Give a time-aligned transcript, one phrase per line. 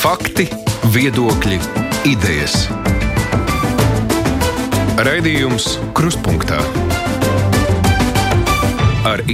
[0.00, 0.46] Fakti,
[0.94, 1.58] viedokļi,
[2.08, 2.54] idejas.
[5.04, 6.62] Raidījums Kruspunkta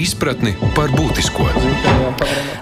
[0.01, 1.47] izpratni par būtisko.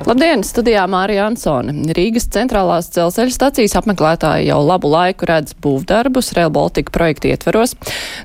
[0.05, 1.73] Labdien, studijā Mārija Ansone.
[1.97, 7.73] Rīgas centrālās dzelzceļa stacijas apmeklētāji jau labu laiku redz būvdarbus Rail Baltica projekta ietveros.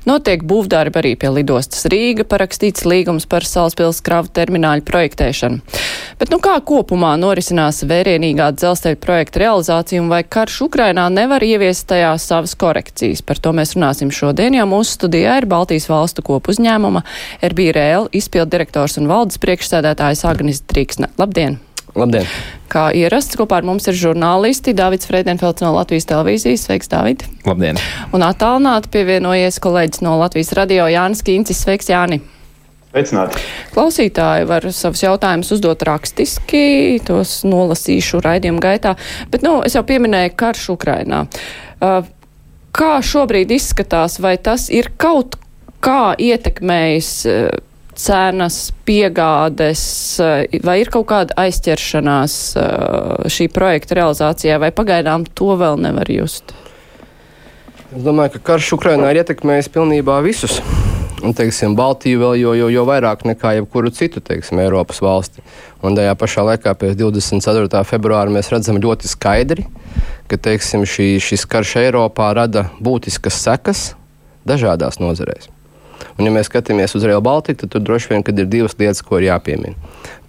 [0.04, 5.62] Notiek būvdarbi arī pie lidostas Rīga, parakstīts līgums par Salaspils kravu termināļu projektēšanu.
[6.20, 11.86] Bet nu kā kopumā norisinās vērienīgā dzelzceļa projekta realizācija un vai karš Ukrainā nevar ieviest
[11.88, 13.24] tajā savas korekcijas?
[13.24, 17.06] Par to mēs runāsim šodien, jo mūsu studijā ir Baltijas valstu kopu uzņēmuma
[17.48, 21.10] RBRL izpildu direktors un valdes priekšsēdētājs Agnis Trīksne.
[21.20, 21.58] Labdien!
[21.98, 22.26] Labdien!
[22.70, 26.68] Kā ierasts, kopā ar mums ir žurnālisti Dāvids Freidenfelds no Latvijas televīzijas.
[26.68, 27.24] Sveiks, Dāvid!
[27.48, 27.80] Labdien!
[28.14, 31.64] Un attālināti pievienojies kolēģis no Latvijas radio Jānis Kīncis.
[31.64, 32.20] Sveiks, Jāni!
[32.90, 33.42] Sveicināti!
[33.74, 38.96] Klausītāji var savus jautājumus uzdot rakstiski, tos nolasīšu raidījumu gaitā,
[39.30, 41.24] bet, nu, es jau pieminēju karš Ukrainā.
[41.78, 42.02] Uh,
[42.74, 45.38] kā šobrīd izskatās, vai tas ir kaut
[45.82, 47.50] kā ietekmējis uh,
[48.00, 49.82] cenas, piegādes,
[50.22, 56.10] eh, vai ir kaut kāda aizķeršanās eh, šī projekta realizācijā, vai pagaidām to vēl nevar
[56.10, 56.54] just?
[57.90, 60.60] Es domāju, ka karš Ukrainā ir ietekmējis pilnībā visus.
[61.20, 65.44] Un, teiksim, Baltiju vēl jo, jo, jo vairāk nekā jebkuru citu teiksim, Eiropas valsti.
[65.84, 67.82] Un tajā pašā laikā, pēc 24.
[67.90, 69.66] februāra, mēs redzam ļoti skaidri,
[70.32, 73.90] ka teiksim, šī, šis karš Eiropā rada būtiskas sekas
[74.48, 75.50] dažādās nozarēs.
[76.16, 79.18] Un, ja mēs skatāmies uz Real Baltiku, tad tur droši vien ir divas lietas, ko
[79.18, 79.76] ir jāpiemina.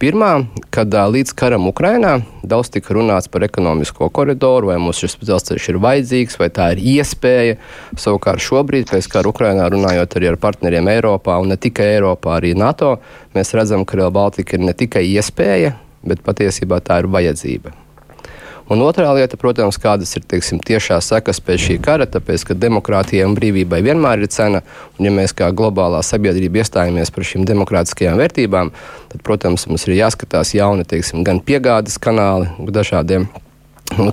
[0.02, 0.32] Pirmā,
[0.74, 5.82] kad līdz karam Ukrainā daudz tika runāts par ekonomisko koridoru, vai mums šis dzelzceļš ir
[5.84, 7.60] vajadzīgs, vai tā ir iespēja.
[8.00, 12.56] Savukārt šobrīd, pēc kara Ukrainā, runājot arī ar partneriem Eiropā un ne tikai Eiropā, arī
[12.58, 12.96] NATO,
[13.38, 17.81] mēs redzam, ka Real Baltica ir ne tikai iespēja, bet patiesībā tā ir vajadzība.
[18.72, 23.28] Un otrā lieta, protams, kādas ir teiksim, tiešās sekas pēc šī kara, tāpēc, ka demokrātijai
[23.28, 24.62] un brīvībai vienmēr ir cena.
[24.96, 28.72] Un, ja mēs kā globālā sabiedrība iestājamies par šīm demokrātiskajām vērtībām,
[29.12, 33.28] tad, protams, mums ir jāskatās jauni teiksim, gan piegādes kanāli dažādiem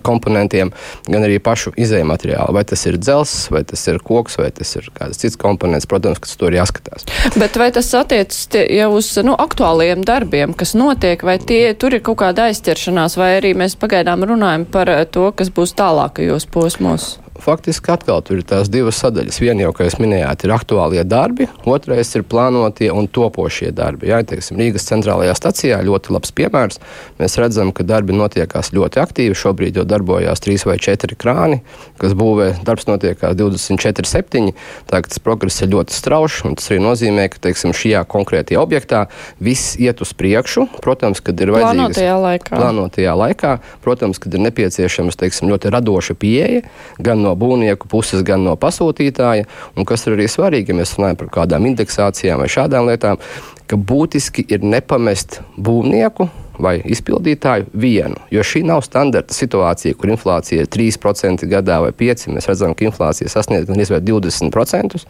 [0.09, 0.73] komponentiem,
[1.09, 2.55] gan arī pašu izējuma materiālu.
[2.57, 5.89] Vai tas ir dzelzs, vai tas ir koks, vai tas ir kāds cits komponents.
[5.89, 7.07] Protams, ka tur ir jāskatās.
[7.39, 12.05] Bet vai tas attiecas jau uz nu, aktuāliem darbiem, kas notiek, vai tie, tur ir
[12.05, 17.17] kaut kāda aizķeršanās, vai arī mēs pagaidām runājam par to, kas būs tālākajos posmos?
[17.43, 19.41] Faktiski atkal tur ir tās divas sadaļas.
[19.43, 24.11] Viena jau, kā jūs minējāt, ir aktuālie darbi, otrais ir plānotie un topošie darbi.
[24.11, 26.81] Jā, teiksim, Rīgas centrālajā stacijā ļoti labs piemērs.
[27.21, 29.39] Mēs redzam, ka darbi notiekās ļoti aktīvi.
[29.39, 31.61] Šobrīd jau darbojās trīs vai četri krāni,
[32.01, 34.53] kas būvē darbs notiekās 24, 7.
[34.91, 39.07] Tagad tas progress ir ļoti strauši, un tas arī nozīmē, ka teiksim, šajā konkrētajā objektā
[39.43, 40.69] viss iet uz priekšu.
[40.83, 42.55] Protams, kad ir vajadzīgs plānotajā laikā.
[42.59, 46.65] Plānotajā laikā protams, kad ir nepieciešams teiksim, ļoti radoša pieeja
[47.03, 49.47] gan no no būvnieku puses, gan no pasūtītāja.
[49.77, 53.23] Un kas ir arī svarīgi, ja mēs runājam par kādām indeksācijām vai šādām lietām,
[53.69, 56.29] ka būtiski ir nepamest būvnieku
[56.59, 58.19] vai izpildītāju vienu.
[58.35, 62.35] Jo šī nav standarta situācija, kur inflācija ir 3% gadā vai 5%.
[62.35, 65.05] Mēs redzam, ka inflācija sasniedz gan 20%.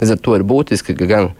[0.00, 1.32] Līdz ar to ir būtiski, ka gan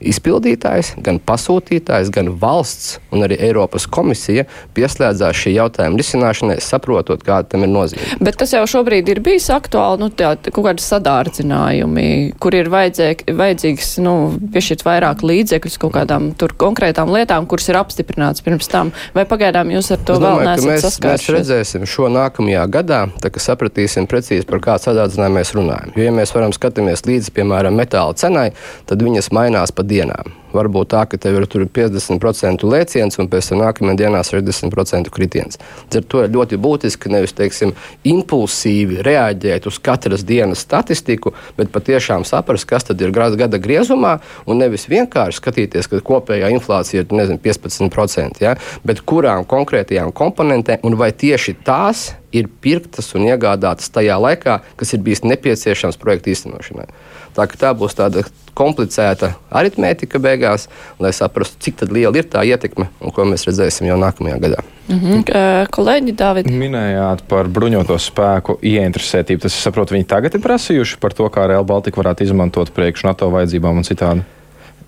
[0.00, 4.46] izpildītājs, gan pasūtītājs, gan valsts un arī Eiropas komisija
[4.76, 8.18] pieslēdzās šī jautājuma risināšanai, saprotot, kāda tam ir nozīme.
[8.24, 12.06] Bet tas jau šobrīd ir bijis aktuāli, nu, tā, kaut kādi sadārdzinājumi,
[12.40, 14.14] kur ir vajadzēk, vajadzīgs, nu,
[14.54, 18.94] piešķirt vairāk līdzekļus kaut kādām tur konkrētām lietām, kuras ir apstiprināts pirms tam.
[19.16, 21.28] Vai pagaidām jūs ar to es vēl neesat saskārušies?
[21.28, 25.94] Mēs redzēsim šo nākamajā gadā, tā ka sapratīsim precīzi, par kādu sadārdzinājumu mēs runājam.
[25.96, 28.48] Jo, ja mēs varam skatīties līdzi, piemēram, metāla cenai,
[28.88, 30.34] tad viņas mainās pa dienām.
[30.50, 35.60] Varbūt tā, ka tev ir 50% lēciens un pēc tam nākamajā dienā 60% kritiens.
[35.94, 37.74] Ar to ir ļoti būtiski nevis teiksim,
[38.06, 44.88] impulsīvi reaģēt uz katras dienas statistiku, bet patiešām saprast, kas ir gada griezumā, un nevis
[44.90, 48.56] vienkārši skatīties, ka kopējā inflācija ir nezinu, 15%, ja?
[48.82, 54.94] bet kurām konkrētajām komponentēm un vai tieši tās ir pirktas un iegādātas tajā laikā, kas
[54.94, 56.90] ir bijis nepieciešams projekta īstenošanai.
[57.36, 58.24] Tā, tā būs tāda
[58.58, 60.66] komplicēta aritmētika beigās,
[61.00, 64.64] lai saprastu, cik liela ir tā ietekme un ko mēs redzēsim jau nākamajā gadā.
[64.88, 65.68] Mm -hmm.
[65.70, 66.50] Kolēģi, Dāvid.
[66.50, 69.40] Minējāt par bruņoto spēku ieinteresētību.
[69.42, 73.04] Tas, es saprotu, viņi tagad ir prasījuši par to, kā Real Baltica varētu izmantot priekš
[73.04, 74.26] NATO vajadzībām un citādi.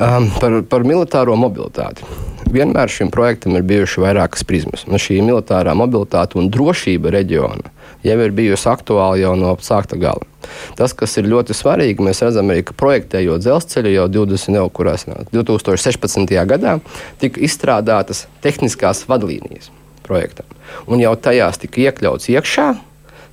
[0.00, 2.06] Um, par, par militāro mobilitāti.
[2.52, 4.86] Vienmēr šim projektam ir bijušas vairākas prizmas.
[4.88, 7.70] Un šī militārā mobilitāte un drošība reģiona
[8.02, 10.24] jau ir bijusi aktuāla jau no sākta gala.
[10.76, 15.06] Tas, kas ir ļoti svarīgi, mēs redzam, arī, ka projektējot dzelzceļu jau 20, jau, kurās,
[15.30, 16.34] 2016.
[16.50, 16.78] gadā
[17.22, 19.70] tika izstrādātas tehniskās vadlīnijas
[20.02, 20.48] projektam.
[20.90, 22.72] Un jau tajās tika iekļauts iekšā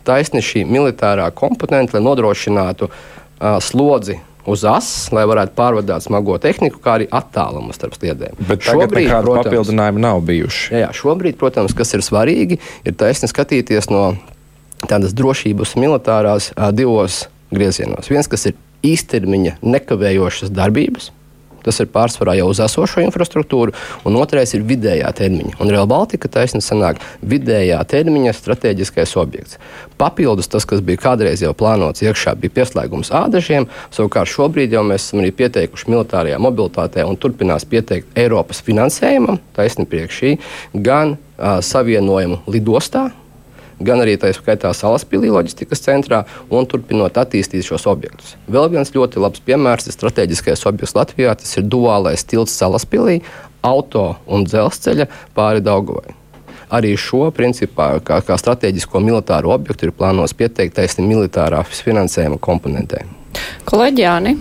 [0.05, 6.79] taisni šī militārā komponente, lai nodrošinātu uh, slodzi uz asas, lai varētu pārvadāt smago tehniku,
[6.83, 8.39] kā arī attālumu starp sliedēm.
[8.47, 10.73] Bet šobrīd nekādu papildinājumu nav bijuši.
[10.73, 14.13] Jā, jā, šobrīd, protams, kas ir svarīgi, ir taisni skatīties no
[14.87, 18.09] tādas drošības militārās divos griezienos.
[18.11, 21.11] Viens, kas ir īstermiņa nekavējošas darbības,
[21.65, 23.75] Tas ir pārsvarā jau uz esošo infrastruktūru,
[24.07, 25.57] un otrais ir vidējā termiņa.
[25.59, 29.59] Un Real Baltica taisnība sanāk vidējā termiņa strateģiskais objekts.
[29.99, 33.67] Papildus tas, kas bija kādreiz jau plānots iekšā, bija pieslēgums ādažiem.
[33.95, 39.95] Savukārt šobrīd jau mēs esam arī pieteikuši militārajā mobilitātē un turpinās pieteikt Eiropas finansējumam, taisnība
[39.95, 40.35] priekš šī,
[40.85, 43.09] gan uh, savienojumu lidostā,
[43.79, 48.35] gan arī tā skaitā Salaspīlī loģistikas centrā un turpinot attīstīt šos objektus.
[48.51, 51.35] Vēl viens ļoti labs piemērs ir strateģiskais objekts Latvijā.
[51.39, 53.19] Tas ir duālais tilts Salaspīlī,
[53.65, 56.15] auto un dzelzceļa pāri Daugavai.
[56.69, 63.01] Arī šo principā, kā, kā strateģisko militāro objektu, ir plānots pieteikt taisni militārā finansējuma komponentē.
[63.69, 64.35] Kolēģi Jāni,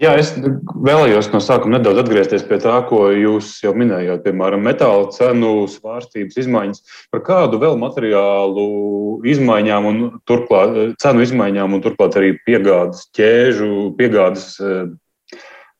[0.00, 5.10] Jā, es vēlējos no sākuma nedaudz atgriezties pie tā, ko jūs jau minējāt, piemēram, metāla
[5.12, 6.80] cenu svārstības izmaiņas.
[7.12, 8.64] Par kādu vēl materiālu
[9.28, 14.48] izmaiņām un turklāt cenu izmaiņām un turklāt arī piegādes ķēžu, piegādes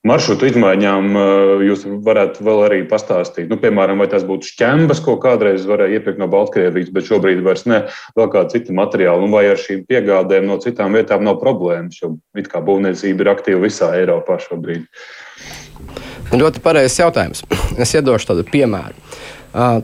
[0.06, 3.50] maršrutu izmaiņām eh, jūs varētu vēl arī pastāstīt?
[3.50, 7.66] Nu, piemēram, vai tas būtu šķembas, ko kādreiz varēja iepirkt no Baltkrievijas, bet šobrīd vairs
[7.68, 7.82] ne,
[8.16, 12.14] vēl kāda cita materiāla, un vai ar šīm piegādēm no citām vietām nav problēmas, jo
[12.38, 14.88] it kā būvniecība ir aktīva visā Eiropā šobrīd.
[16.30, 17.44] Ļoti pareizs jautājums.
[17.80, 18.96] Es iedošu tādu piemēru.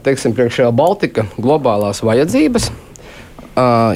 [0.07, 2.69] Teiksim, priekšējā Baltika globālās vajadzības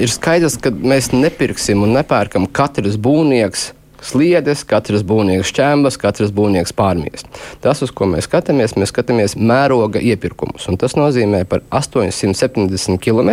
[0.01, 3.69] ir skaidrs, ka mēs nepirksim un nepērkam katrs būvnieks
[4.07, 7.27] sliedes, katrs būvnieks šķēmas, katrs būvnieks pārmies.
[7.65, 10.69] Tas, uz ko mēs skatāmies, mēs skatāmies mēroga iepirkumus.
[10.81, 13.31] Tas nozīmē, ka par 870 km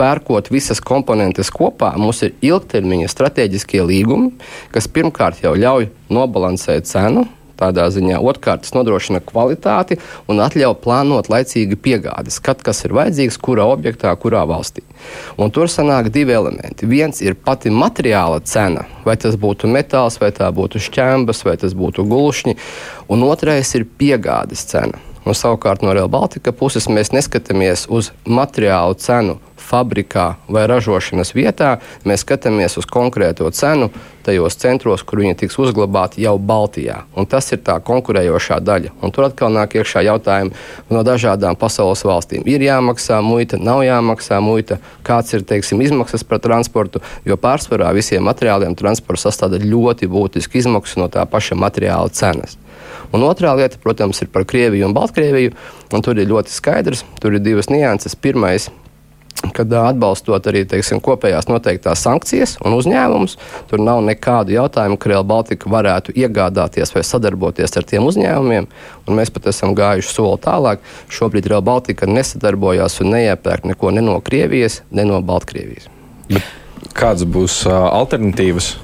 [0.00, 4.34] pērkot visas komponentes kopā, mums ir ilgtermiņa strateģiskie līgumi,
[4.74, 7.26] kas pirmkārt jau ļauj nobalansēt cenu
[7.58, 8.18] tādā ziņā.
[8.20, 9.98] Otrkārt, tas nodrošina kvalitāti
[10.30, 14.84] un atļauj plānot laicīgi piegādes, kad kas ir vajadzīgs, kurā objektā, kurā valstī.
[15.40, 16.88] Un tur sanāk divi elementi.
[16.88, 21.76] Viens ir pati materiāla cena, vai tas būtu metāls, vai tā būtu šķēmbas, vai tas
[21.76, 22.56] būtu gulšņi,
[23.12, 25.00] un otrais ir piegādes cena.
[25.26, 31.76] Un savukārt no Real Baltica puses mēs neskatāmies uz materiālu cenu fabrikā vai ražošanas vietā.
[32.06, 33.88] Mēs skatāmies uz konkrēto cenu
[34.26, 37.00] tajos centros, kur viņi tiks uzglabāti jau Baltijā.
[37.18, 38.92] Un tas ir tā konkurējošā daļa.
[39.02, 40.54] Un tur atkal nāk iekšā jautājumi
[40.94, 42.46] no dažādām pasaules valstīm.
[42.46, 48.22] Ir jāmaksā muita, nav jāmaksā muita, kāds ir teiksim, izmaksas par transportu, jo pārsvarā visiem
[48.26, 52.58] materiāliem transports sastāv ļoti būtisku izmaksu no tā paša materiāla cenas.
[53.14, 55.54] Un otrā lieta, protams, ir par Krieviju un Baltkrieviju.
[55.94, 58.16] Un tur ir ļoti skaidrs, tur ir divas nianses.
[58.18, 58.68] Pirmais,
[59.54, 63.36] kad atbalstot arī teiksim, kopējās noteiktās sankcijas un uzņēmumus,
[63.70, 68.68] tur nav nekādu jautājumu, ka Real Baltica varētu iegādāties vai sadarboties ar tiem uzņēmumiem.
[69.16, 70.82] Mēs pat esam gājuši soli tālāk.
[71.12, 75.90] Šobrīd Real Baltica nesadarbojās un neiepērk neko ne no Krievijas, ne no Baltkrievijas.
[76.32, 78.74] Bet kādas būs alternatīvas?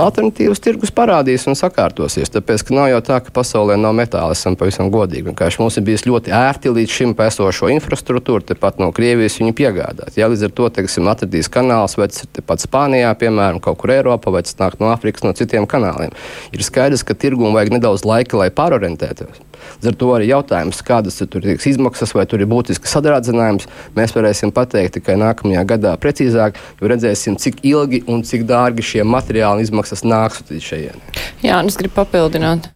[0.00, 2.30] Alternatīvas tirgus parādīs un sakārtosies.
[2.32, 4.36] Tāpēc nav jau tā, ka pasaulē nav metāla.
[4.36, 5.26] Esam pavisam godīgi.
[5.30, 10.16] Vienkārši mums ir bijis ļoti ērti līdz šim esošo infrastruktūru, tepat no Krievijas viņu piegādāt.
[10.18, 13.94] Ja līdz ar to teiksim, atradīs kanāls, vai tas ir tepat Spānijā, piemēram, kaut kur
[13.94, 16.14] Eiropā, vai tas nāk no Āfrikas, no citiem kanāliem.
[16.52, 19.42] Ir skaidrs, ka tirgum vajag nedaudz laika, lai pārorientētos.
[19.82, 24.14] Līdz ar to arī jautājums, kādas ir tur izmaksas, vai tur ir būtisks sadrādzinājums, mēs
[24.16, 29.51] varēsim pateikt tikai nākamajā gadā precīzāk, jo redzēsim, cik ilgi un cik dārgi šie materiāli
[29.60, 31.20] izmaksas nāks līdz šejienes.
[31.42, 32.70] Jā, un es gribu papildināt.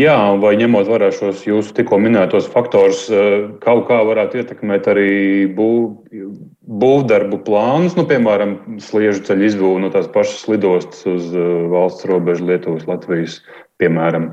[0.00, 5.12] Jā, vai ņemot vērā šos jūsu tikko minētos faktorus, eh, kaut kā varētu ietekmēt arī
[5.54, 12.08] būvniecību būvdarbu plānus, nu, piemēram, sliežu ceļu izbūvi no tās pašas lidostas uz uh, valsts
[12.08, 13.40] robežu Lietuvas, Latvijas,
[13.80, 14.32] piemēram.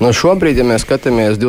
[0.00, 1.40] Nu, šobrīd, ja mēs skatāmies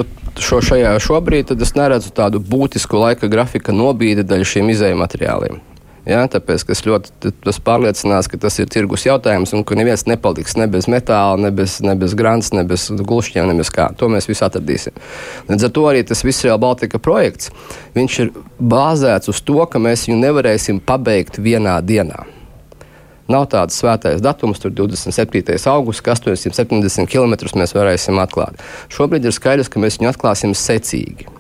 [0.42, 5.62] šo šajā šobrīd, tad es neredzu tādu būtisku laika grafika nobīdi daļu šiem izējuma materiāliem.
[6.06, 7.32] Ja, tāpēc es ļoti
[7.66, 11.80] pārliecinās, ka tas ir tirgus jautājums un ka neviens nepaliks ne bez metāla, ne bez,
[11.82, 13.88] ne bez grants, ne bez glušķiem, ne bez kā.
[13.98, 14.94] To mēs visi atradīsim.
[15.50, 17.50] Līdz ar to arī tas viss Real Baltica projekts
[17.96, 18.32] ir
[18.62, 22.28] bāzēts uz to, ka mēs viņu nevarēsim pabeigt vienā dienā.
[23.26, 25.58] Nav tāds svētais datums, tur 27.
[25.72, 28.62] augusts, ka 870 km mēs varēsim atklāt.
[28.94, 31.35] Šobrīd ir skaidrs, ka mēs viņu atklāsim secīgi.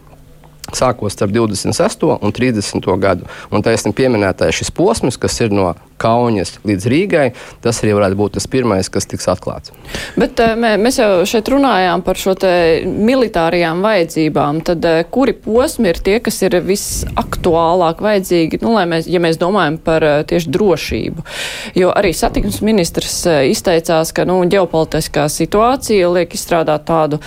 [0.74, 2.08] Sākot starp 26.
[2.22, 2.88] un 30.
[3.00, 3.28] gadu.
[3.54, 7.26] Un ir pieminētais šis posms, kas ir no Kaunas līdz Rīgai,
[7.64, 9.72] tas arī varētu būt tas pirmais, kas tiks atklāts.
[10.20, 12.36] Bet eh, mē, mēs jau šeit runājām par šo
[12.84, 14.60] militārajām vajadzībām.
[14.68, 19.80] Tad eh, kuri posmi ir tie, kas ir visaktuālāk vajadzīgi, nu, mēs, ja mēs domājam
[19.86, 21.26] par eh, tieši drošību?
[21.80, 23.22] Jo arī satiksmes ministrs
[23.52, 27.18] izteicās, ka nu, ģeopolitiskā situācija liek izstrādāt tādu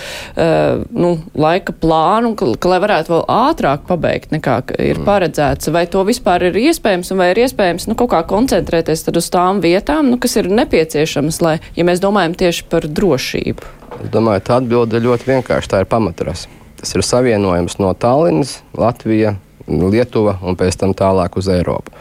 [0.95, 5.05] nu, laika plānu, ka, ka lai varētu vēl ātrāk pabeigt nekā ir mm.
[5.07, 5.71] paredzēts.
[5.73, 8.21] Vai to vispār ir iespējams un vai ir iespējams nu, kaut kā
[8.59, 13.61] koncentrēties uz tām vietām, nu, kas ir nepieciešamas, lai, ja mēs domājam tieši par drošību?
[14.03, 15.69] Es domāju, tā atbilde ļoti vienkārši.
[15.69, 16.47] Tā ir pamatras.
[16.79, 19.35] Tas ir savienojums no Tallinas, Latvija,
[19.67, 21.91] Lietuva un pēc tam tālāk uz Eiropu.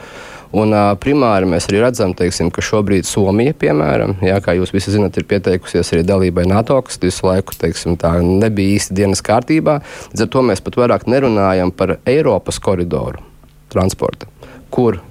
[0.49, 4.95] Un, uh, primāri mēs arī redzam, teiksim, ka šobrīd Somija, piemēram, jā, kā jūs visi
[4.95, 7.99] zinat, ir pieteikusies arī dalībai NATO, kas visu laiku teiksim,
[8.41, 9.83] nebija īsti dienas kārtībā.
[10.15, 13.21] Līdz ar to mēs pat vairāk nerunājam par Eiropas koridoru
[13.69, 14.31] transporta,
[14.73, 15.03] kur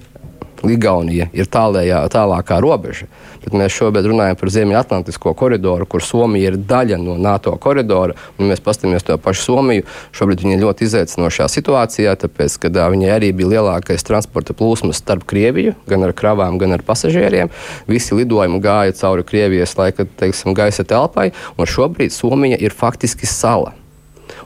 [0.66, 3.06] Igaunija ir tālējā, tālākā robeža.
[3.44, 8.18] Bet mēs šobrīd runājam par Ziemeļatlantisko koridoru, kur Somija ir daļa no NATO koridora.
[8.40, 9.86] Ja mēs paskatāmies to pašu Somiju,
[10.18, 15.28] šobrīd viņi ir ļoti izaicinošā situācijā, tāpēc, ka viņai arī bija lielākais transporta plūsmas starp
[15.30, 17.54] Krieviju, gan ar kravām, gan ar pasažieriem.
[17.88, 23.76] Visi lidojumi gāja cauri Krievijas laika, teiksim, gaisa telpai, un šobrīd Somija ir faktiski sala.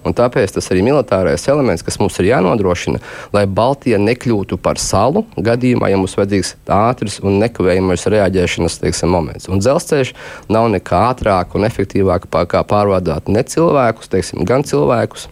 [0.08, 3.02] Un tāpēc tas arī militārais elements, kas mums ir jānodrošina,
[3.36, 9.50] lai Baltija nekļūtu par salu gadījumā, ja mums vajadzīgs ātrs un nekavējamais reaģēšanas teiksim, moments.
[9.52, 10.16] Un dzelzceļš
[10.54, 15.28] nav nekā ātrāk un efektīvāk pārvadāt ne cilvēkus, teiksim, gan cilvēkus,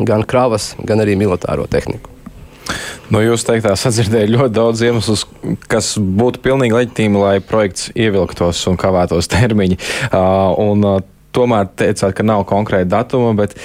[0.00, 2.10] gan kravas, gan arī militāro tehniku.
[3.12, 5.26] No jūsu teiktā sadzirdēju ļoti daudz iemeslus,
[5.68, 9.76] kas būtu pilnīgi leģitīmi, lai projekts ievilktos un kavētos termiņi.
[10.08, 11.02] Uh, un, uh,
[11.34, 13.56] tomēr teicāt, ka nav konkrēta datuma, bet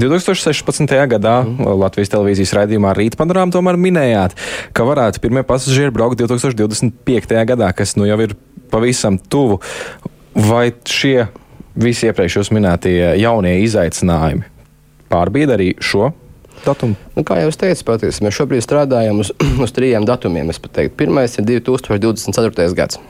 [0.00, 0.92] 2016.
[1.12, 1.70] gadā mm.
[1.80, 4.36] Latvijas televīzijas raidījumā Rīta panorāmā tomēr minējāt,
[4.76, 7.40] ka varētu pirmie pasažieri braukt 2025.
[7.50, 8.36] gadā, kas nu jau ir
[8.72, 9.60] pavisam tuvu.
[10.36, 11.30] Vai šie
[11.80, 14.44] visi iepriekš jūs minētie jaunie izaicinājumi
[15.12, 16.10] pārbīda arī šo
[16.66, 16.96] datumu?
[17.16, 19.32] Nu, kā jau es teicu, patiesībā mēs šobrīd strādājam uz,
[19.64, 20.52] uz trījiem datumiem.
[20.96, 22.72] Pirmais ir 2024.
[22.76, 23.00] gads.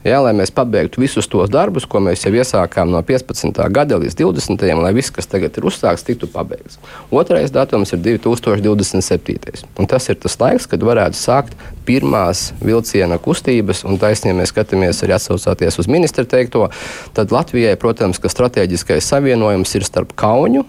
[0.00, 3.58] Jā, lai mēs pabeigtu visus tos darbus, ko mēs jau iesākām no 15.
[3.68, 4.62] gada līdz 20.
[4.80, 6.78] lai viss, kas tagad ir uzsākts, tiktu pabeigts.
[7.12, 9.66] Otrais datums ir 2027.
[9.76, 11.52] Un tas ir tas laiks, kad varētu sākt
[11.84, 16.70] pirmās vilciena kustības, un taisnība mēs skatāmies arī atsaucoties uz ministra teikto.
[17.12, 20.64] Tad Latvijai, protams, ka strateģiskais savienojums ir starp Kauņu,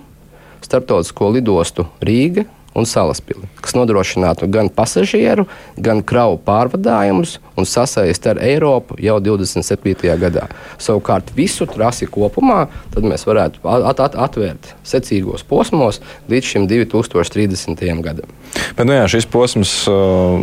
[0.67, 5.45] starptautisko lidostu Rīgu un Salaspili, kas nodrošinātu gan pasažieru,
[5.77, 10.07] gan kravu pārvadājumus un sasaisti ar Eiropu jau 27.
[10.21, 10.47] gadā.
[10.81, 12.63] Savukārt visu trasi kopumā
[13.01, 16.01] mēs varētu at at atvērt secīgos posmos
[16.31, 17.83] līdz šim 2030.
[18.01, 18.31] gadam.
[18.77, 20.39] Bet, nu jā, šis posms uh,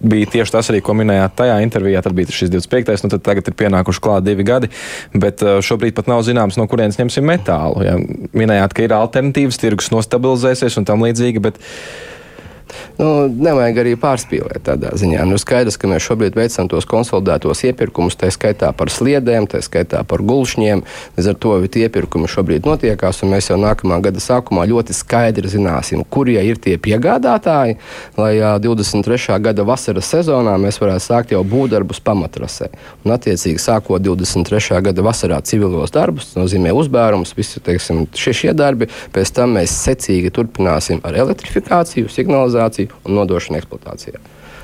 [0.00, 2.02] bija tieši tas arī, ko minējāt tajā intervijā.
[2.04, 3.04] Tad bija šis 25.
[3.04, 4.70] Nu, tad tagad ir pienākuši klāt divi gadi,
[5.14, 7.84] bet uh, šobrīd pat nav zināms, no kurienes ņemsim metālu.
[7.86, 7.96] Ja?
[8.36, 11.44] Minējāt, ka ir alternatīvas, tirgus nostabilizēsies un tam līdzīgi.
[11.44, 11.60] Bet,
[13.00, 15.24] Nu, nevajag arī pārspīlēt tādā ziņā.
[15.28, 20.02] Nu, skaidrs, ka mēs šobrīd veicam tos konsolidētos iepirkumus, tā skaitā par sliedēm, tā skaitā
[20.08, 20.82] par gulšņiem.
[21.16, 25.50] Līdz ar to tie iepirkumi šobrīd notiekās, un mēs jau nākamā gada sākumā ļoti skaidri
[25.50, 27.78] zināsim, kurie ir tie piegādātāji,
[28.20, 29.38] lai 23.
[29.42, 32.70] gada vasaras sezonā mēs varētu sākt jau būvdarbus pamatrasē.
[33.04, 34.80] Un, attiecīgi, sākot 23.
[34.90, 39.74] gada vasarā civilos darbus, tas nozīmē uzbērums, visi teiksim, šie, šie darbi, pēc tam mēs
[39.86, 44.20] secīgi turpināsim ar elektrifikāciju, signalizāciju realizāciju un nodošanu eksploatācijā.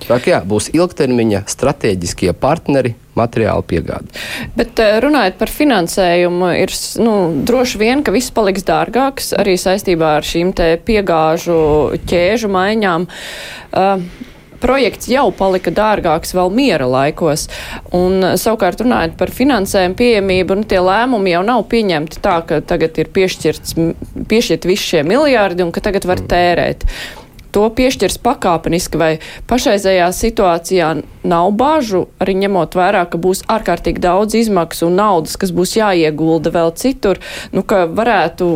[0.07, 4.13] Tā kā jā, būs ilgtermiņa strateģiskie partneri materiālu piegādi.
[4.55, 7.17] Bet eh, runājot par finansējumu, ir nu,
[7.49, 11.59] droši vien, ka viss paliks dārgāks arī saistībā ar šīm te piegāžu
[12.07, 13.09] ķēžu maiņām.
[13.73, 14.05] Uh,
[14.61, 17.47] projekts jau palika dārgāks vēl miera laikos.
[17.97, 23.01] Un, savukārt, runājot par finansējumu pieejamību, nu, tie lēmumi jau nav pieņemti tā, ka tagad
[23.01, 23.77] ir piešķirts,
[24.29, 26.89] piešķirt visi šie miljārdi un ka tagad var tērēt
[27.57, 29.13] to piešķirs pakāpeniski, vai
[29.49, 30.93] pašreizējā situācijā
[31.27, 36.53] nav bažu, arī ņemot vērā, ka būs ārkārtīgi daudz izmaksu un naudas, kas būs jāiegulda
[36.53, 37.23] vēl citur,
[37.57, 38.51] nu, ka varētu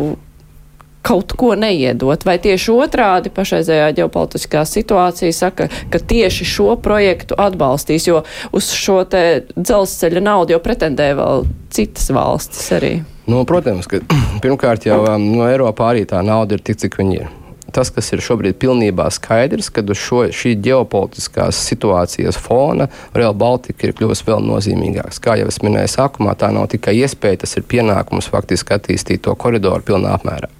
[1.00, 8.04] kaut ko neiedot, vai tieši otrādi pašreizējā ģeopolitiskā situācija saka, ka tieši šo projektu atbalstīs,
[8.10, 8.20] jo
[8.52, 9.24] uz šo te
[9.56, 12.94] dzelzceļa naudu jau pretendē vēl citas valstis arī.
[13.30, 14.04] Nu, protams, ka
[14.44, 17.36] pirmkārt jau um, no Eiropā arī tā nauda ir tik, cik viņi ir
[17.74, 23.86] tas, kas ir šobrīd pilnībā skaidrs, kad uz šo, šī ģeopolitiskās situācijas fona Real Baltica
[23.86, 25.22] ir kļuvusi vēl nozīmīgāks.
[25.22, 29.36] Kā jau es minēju sākumā, tā nav tikai iespēja, tas ir pienākums faktiski attīstīt to
[29.38, 30.50] koridoru pilnā apmērā.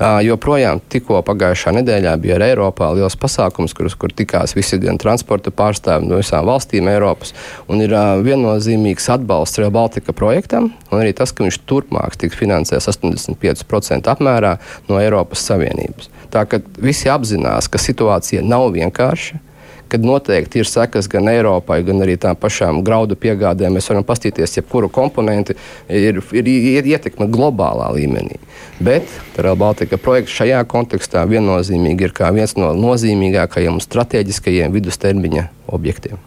[0.00, 5.52] Joprojām tikko pagājušā nedēļā bija ar Eiropā liels pasākums, kur, kur tikās visi gan transporta
[5.52, 7.34] pārstāvji no visām valstīm Eiropas.
[7.68, 7.92] Un ir
[8.24, 14.56] viennozīmīgs atbalsts Rail Baltica projektam, un arī tas, ka viņš turpmāk tiks finansēts 85% apmērā
[14.88, 16.08] no Eiropas Savienības.
[16.30, 19.46] Tā ka visi apzinās, ka situācija nav vienkārša
[19.90, 23.74] kad noteikti ir sekas gan Eiropai, gan arī tām pašām graudu piegādēm.
[23.74, 25.56] Mēs varam paskatīties, jebkuru komponenti
[25.88, 28.38] ir, ir, ir ietekme globālā līmenī.
[28.78, 36.22] Bet Rail Baltica projekts šajā kontekstā viennozīmīgi ir viens no nozīmīgākajiem un strateģiskajiem vidustermiņa objektiem.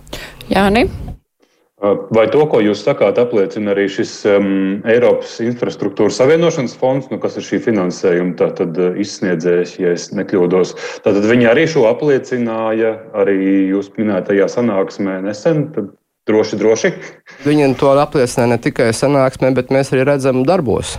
[0.51, 0.89] Jāni.
[1.83, 4.45] Vai to, ko jūs sakāt, apliecina arī šis um,
[4.87, 10.71] Eiropas infrastruktūras savienošanas fonds, nu, kas ir šī finansējuma tātad, izsniedzējs, ja es nekļūdos?
[11.03, 13.35] Tad viņi arī šo apliecināja arī
[13.73, 15.67] jūs minētajā sanāksmē nesen.
[15.75, 15.91] Tad
[16.23, 16.89] Droši, droši.
[17.43, 20.93] Viņi to apliecināja ne tikai sanāksmē, bet mēs arī redzam darbos.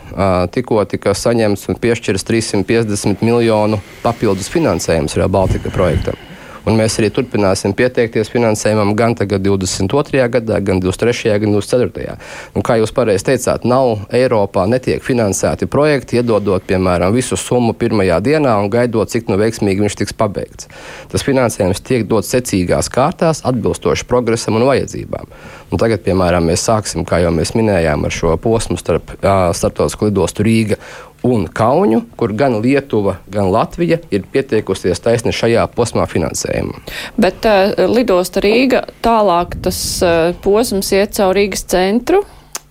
[0.52, 6.20] Tikko tika saņemts un piešķirts 350 miljonu papildus finansējums Real Baltica projektam.
[6.64, 10.22] Un mēs arī turpināsim pieteikties finansējumam gan 22.
[10.32, 11.34] gadā, gan 23.
[11.42, 12.16] gan 24.
[12.56, 18.20] Un, kā jūs pareizi teicāt, nav Eiropā netiek finansēti projekti, iedodot, piemēram, visu summu pirmajā
[18.24, 20.70] dienā un gaidot, cik nu veiksmīgi viņš tiks pabeigts.
[21.12, 25.28] Tas finansējums tiek dots secīgās kārtās, atbilstoši progresam un vajadzībām.
[25.72, 30.08] Un tagad, piemēram, mēs sāksim, kā jau mēs minējām, ar šo posmu starp uh, starptautisko
[30.08, 30.80] lidostu Rīga
[31.24, 36.82] un Kaunu, kur gan Lietuva, gan Latvija ir pieteikusies taisni šajā posmā finansējumā.
[37.20, 42.22] Bet uh, lidosta Rīga tālāk tas uh, posms iet caur Rīgas centru.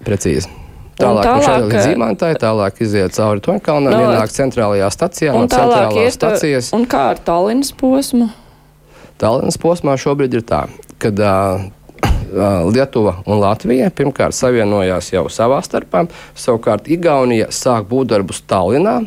[0.05, 0.51] Precīzi.
[0.93, 6.17] Tālāk, tālāk līdz Zīmantai, tālāk iziet cauri Toņkalnam, no, ienāk centrālajā stacijā, un no centrālās
[6.19, 6.69] stacijas.
[6.77, 8.29] Un kā ar Tallinas posmu?
[9.17, 10.67] Tallinas posmā šobrīd ir tā,
[11.01, 11.65] ka uh,
[12.33, 19.01] Lietuva un Latvija pirmkārt savienojās jau savā starpā, savukārt Igaunija sāk būvdarbus Tallinā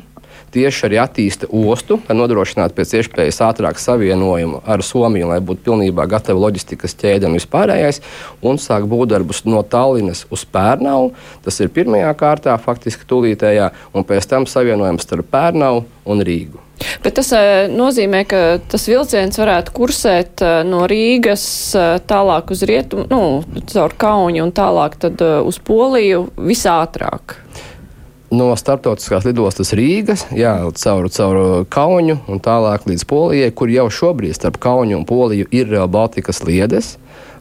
[0.55, 6.07] tieši arī attīsta ostu, lai nodrošinātu pēc iespējas ātrāku savienojumu ar Somiju, lai būtu pilnībā
[6.11, 8.03] gatava loģistikas ķēde un vispārējais,
[8.47, 11.13] un sāk būvdarbus no Tallinas uz Pērnavu.
[11.47, 16.63] Tas ir pirmajā kārtā, faktiski tūlītējā, un pēc tam savienojums starp Pērnavu un Rīgu.
[17.03, 22.65] Bet tas uh, nozīmē, ka tas vilciens varētu kursēt uh, no Rīgas uh, tālāk uz
[22.69, 24.99] rietumu, nu, caur Kaunu un tālāk
[25.47, 27.39] uz Poliju visātrāk.
[28.37, 31.39] No starptautiskās lidostas Rīgas, jā, caur, caur
[31.73, 36.43] Kaunu un tālāk līdz Polijai, kur jau šobrīd starp Kaunu un Poliju ir Real Baltikas
[36.45, 36.97] liedes.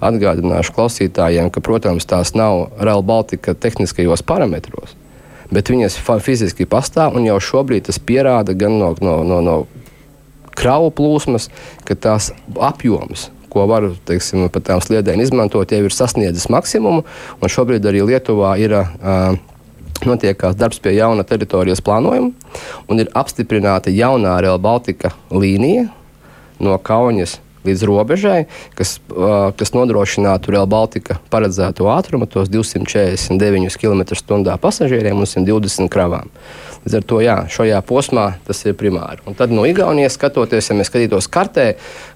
[0.05, 4.95] Atgādināšu klausītājiem, ka, protams, tās nav Real Baltica tehniskajos parametros
[5.53, 9.55] bet viņas fiziski pastāv un jau šobrīd tas pierāda gan no, no, no, no
[10.55, 11.49] kravu plūsmas,
[11.85, 17.05] ka tās apjoms ko varu teiksim, pat tām sliedēm izmantot, jau ir sasniedzis maksimumu.
[17.39, 19.37] Šobrīd arī Lietuvā ir uh,
[20.03, 22.33] notiekās darbs pie jauna teritorijas plānojuma
[22.91, 25.87] un ir apstiprināta jaunā Real Baltica līnija
[26.59, 28.45] no Kaunas līdz robežai,
[28.77, 36.29] kas, uh, kas nodrošinātu Real Baltica paredzēto ātrumu, tos 249 km/h pasažieriem un 120 kravām.
[36.85, 39.23] Līdz ar to jā, šajā posmā tas ir primāri.
[39.25, 41.71] Un tad no Igaunijas skatoties, ja mēs skatītos kartē,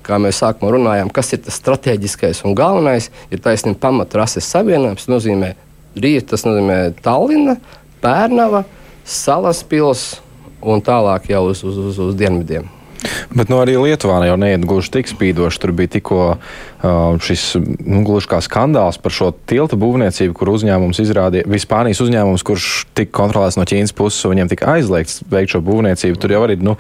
[0.06, 5.08] kā mēs sākumā runājām, kas ir tas strateģiskais un galvenais, ir taisnība pamatrases savienojums.
[5.08, 5.56] Tas nozīmē
[5.98, 7.58] Rīta, tas nozīmē Tallina,
[8.04, 8.66] Pērnava,
[9.10, 10.20] Salaspils
[10.62, 12.68] un tālāk jau uz, uz, uz, uz dienvidiem.
[13.32, 15.62] Bet nu, arī Lietuvā jau neiet gluži tik spīdoši.
[15.64, 16.24] Tur bija tikko
[16.80, 22.70] šis nu, gluži kā skandāls par šo tiltu būvniecību, kur uzņēmums izrādīja, Vispānijas uzņēmums, kurš
[22.96, 26.20] tika kontrolēts no Ķīnas puses, un viņiem tika aizliegts veikt šo būvniecību.
[26.22, 26.78] Tur jau arī nu,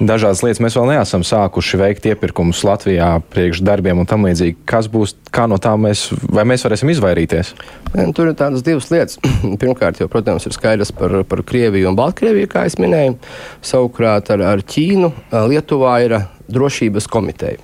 [0.00, 4.56] dažādas lietas mēs vēl neesam sākuši veikt iepirkumus Latvijā priekš darbiem un tam līdzīgi.
[4.68, 7.52] Kas būs, kā no tā mēs, vai mēs varēsim izvairīties?
[8.16, 9.20] Tur ir tādas divas lietas.
[9.60, 13.18] Pirmkārt, jau, protams, ir skaidrs par, par Krieviju un Baltkrieviju, kā es minēju.
[13.64, 15.12] Savukārt ar, ar Ķīnu
[15.52, 17.60] Lietuvā ir drošības komiteja.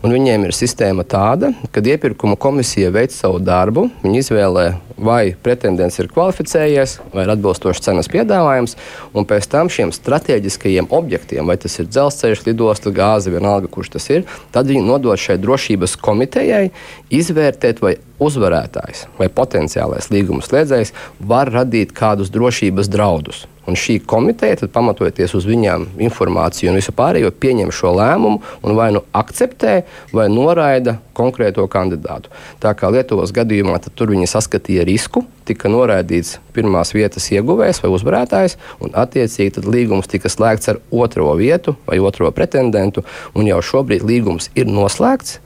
[0.00, 3.82] Un viņiem ir sistēma tāda, ka iepirkuma komisija veic savu darbu.
[4.00, 4.62] Viņi izvēlē,
[4.96, 8.78] vai pretendents ir kvalificējies, vai ir atbilstošs cenas piedāvājums,
[9.12, 14.08] un pēc tam šiem strateģiskajiem objektiem, vai tas ir dzelzceļš, lidosta, gāze, vienalga, kurš tas
[14.08, 14.24] ir,
[14.56, 16.70] tad viņi nodod šai drošības komitejai
[17.12, 20.96] izvērtēt, vai uzvarētājs vai potenciālais līguma slēdzējs
[21.28, 23.44] var radīt kādus drošības draudus.
[23.70, 28.88] Un šī komiteja, pamatojoties uz viņām informāciju un visu pārējo, pieņem šo lēmumu un vai
[28.96, 29.74] nu akceptē,
[30.16, 32.32] vai noraida konkrēto kandidātu.
[32.58, 38.58] Tā kā Lietuvas gadījumā tur viņi saskatīja risku, tika noraidīts pirmās vietas ieguvējs vai uzvarētājs,
[38.82, 43.06] un attiecīgi līgums tika slēgts ar otro vietu vai otro pretendentu,
[43.38, 45.38] un jau šobrīd līgums ir noslēgts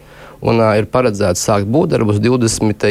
[0.45, 2.89] un uh, ir paredzēts sākt būvdarbus 20.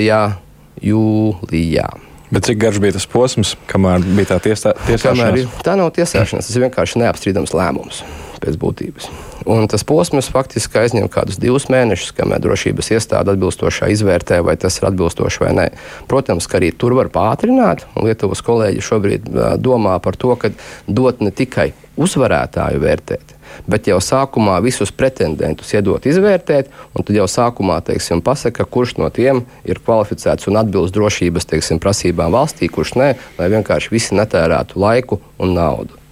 [0.83, 1.89] jūlijā.
[2.33, 5.59] Bet cik garš bija tas posms, kamēr bija tā tiesā, tiesāšanās?
[5.65, 8.01] Tā nav tiesāšanās, tas ir vienkārši neapstrīdams lēmums
[8.41, 9.05] pēc būtības.
[9.53, 14.79] Un tas posms faktiski aizņem kādus divus mēnešus, kamēr drošības iestāde atbilstošā izvērtē, vai tas
[14.79, 15.67] ir atbilstoši vai nē.
[16.11, 19.29] Protams, ka arī tur var pātrināt, Lietuvas kolēģi šobrīd
[19.61, 20.51] domā par to, ka
[20.87, 21.69] dot ne tikai
[22.01, 23.32] uzvarētāju vērtēt,
[23.69, 29.09] bet jau sākumā visus pretendentus iedot izvērtēt, un tad jau sākumā teiksim, pasaka, kurš no
[29.13, 34.79] tiem ir kvalificēts un atbilst drošības teiksim, prasībām valstī, kurš nē, lai vienkārši visi netērētu
[34.79, 36.03] laiku un naudu.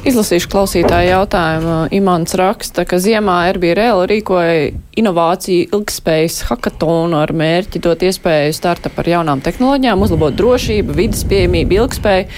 [0.00, 1.74] Izlasīšu klausītāju jautājumu.
[1.92, 9.10] Imants raksta, ka ziemā RBRL rīkoja inovāciju ilgspējas hakatonu ar mērķi dot iespēju startup ar
[9.12, 12.30] jaunām tehnoloģijām, uzlabot drošību, vidas pieejamību, ilgspēju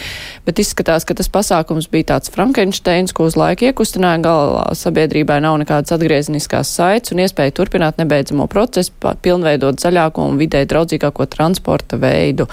[0.46, 5.58] bet izskatās, ka tas pasākums bija tāds Frankensteins, ko uz laiku iekustināja galā sabiedrībai nav
[5.62, 12.48] nekādas atgriezeniskās saites un iespēja turpināt nebeidzamo procesu, pilnveidot zaļāko un vidē draudzīgāko transporta veidu.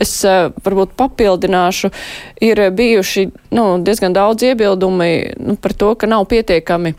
[0.00, 1.92] Es uh, varbūt papildināšu,
[2.44, 5.12] ir bijuši nu, diezgan daudz iebildumi
[5.44, 6.96] nu, par to, ka nav pietiekami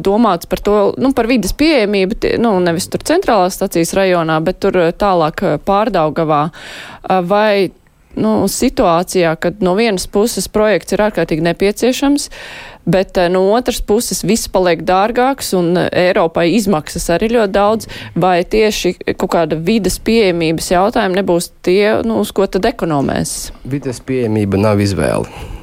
[0.00, 4.78] domāts par to, nu, par vidas pieejamību, nu, nevis tur centrālās stacijas rajonā, bet tur
[4.96, 6.48] tālāk pārdaugavā.
[7.28, 7.70] Vai
[8.18, 12.28] nu, situācijā, kad no vienas puses projekts ir ārkārtīgi nepieciešams,
[12.88, 17.90] bet eh, no otras puses viss paliek dārgāks un eh, Eiropai izmaksas arī ļoti daudz,
[18.18, 23.38] vai tieši kaut kāda vidas pieejamības jautājumi nebūs tie, nu, uz ko tad ekonomēs?
[23.68, 25.56] Vides pieejamība nav izvēle.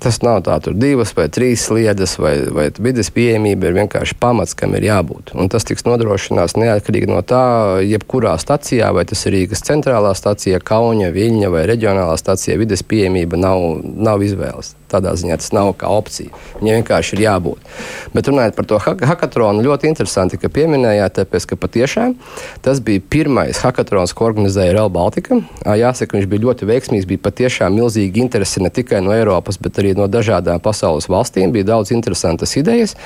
[0.00, 4.56] Tas nav tā, tur divas vai trīs sliedas, vai, vai vidas pieejamība ir vienkārši pamats,
[4.56, 5.34] kam ir jābūt.
[5.36, 7.44] Un tas tiks nodrošināts neatkarīgi no tā,
[7.84, 13.40] jebkurā stacijā, vai tas ir Rīgas centrālā stacija, Kauņa, Viļņa vai reģionālā stacija, vidas pieejamība
[13.44, 14.72] nav, nav izvēles.
[14.90, 16.34] Tādā ziņā tas nav kā opcija.
[16.58, 17.68] Viņai vienkārši ir jābūt.
[18.14, 22.16] Bet runājot par to hackathonu, ļoti interesanti, ka pieminējāt, tāpēc, ka patiešām
[22.64, 25.38] tas bija pirmais hackathons, ko organizēja Real Baltica.
[25.64, 29.94] Jāsaka, viņš bija ļoti veiksmīgs, bija patiešām milzīgi interesi ne tikai no Eiropas, bet arī
[29.98, 31.54] no dažādām pasaules valstīm.
[31.54, 32.96] Bija daudz interesantas idejas.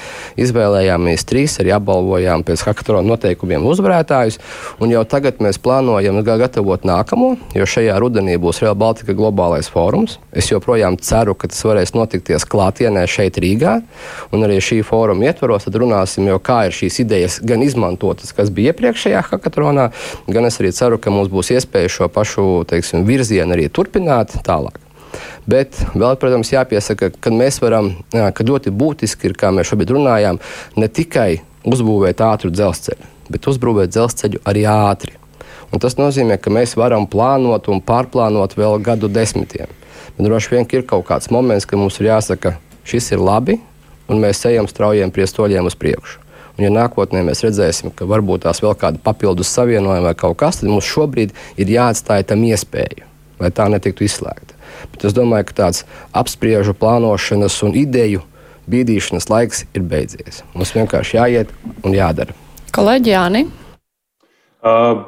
[0.41, 4.41] Izvēlējāmies trīs, arī apbalvojām pēc hackathona noteikumiem uzvarētājus.
[4.83, 10.19] Un jau tagad mēs plānojam gatavot nākamo, jo šajā rudenī būs Real Baltica globālais fórums.
[10.33, 13.75] Es joprojām ceru, ka tas var varēs notikties klātienē šeit Rīgā.
[14.33, 18.73] Un arī šī fóruma ietvaros runāsim, jau kā ir šīs idejas gan izmantotas, kas bija
[18.73, 19.91] iepriekšējā hackathonā,
[20.31, 24.81] gan es arī ceru, ka mums būs iespēja šo pašu teiksim, virzienu arī turpināt tālāk.
[25.47, 30.41] Bet vēl, protams, jāpiesaka, ka mēs varam, ka ļoti būtiski ir, kā mēs šobrīd runājām,
[30.81, 35.15] ne tikai uzbūvēt ātru dzelzceļu, bet uzbūvēt dzelzceļu arī ātri.
[35.75, 39.71] Un tas nozīmē, ka mēs varam plānot un pārplānot vēl gadu desmitiem.
[40.17, 43.59] Bet droši vien ir kaut kāds moments, kad mums ir jāsaka, šis ir labi,
[44.09, 46.21] un mēs ejam straujiem priestoļiem uz priekšu.
[46.55, 50.61] Un, ja nākotnē mēs redzēsim, ka varbūt tās vēl kāda papildus savienojuma vai kaut kas,
[50.61, 53.09] tad mums šobrīd ir jāatstāj tam iespēju,
[53.43, 54.55] lai tā netiktu izslēgta.
[54.93, 55.83] Bet es domāju, ka tāds
[56.15, 58.23] apspriežu plānošanas un ideju
[58.71, 60.45] bīdīšanas laiks ir beidzies.
[60.55, 61.51] Mums vienkārši jāiet
[61.83, 62.37] un jādara.
[62.75, 63.45] Kolēģi Jāni?
[64.65, 65.03] Uh,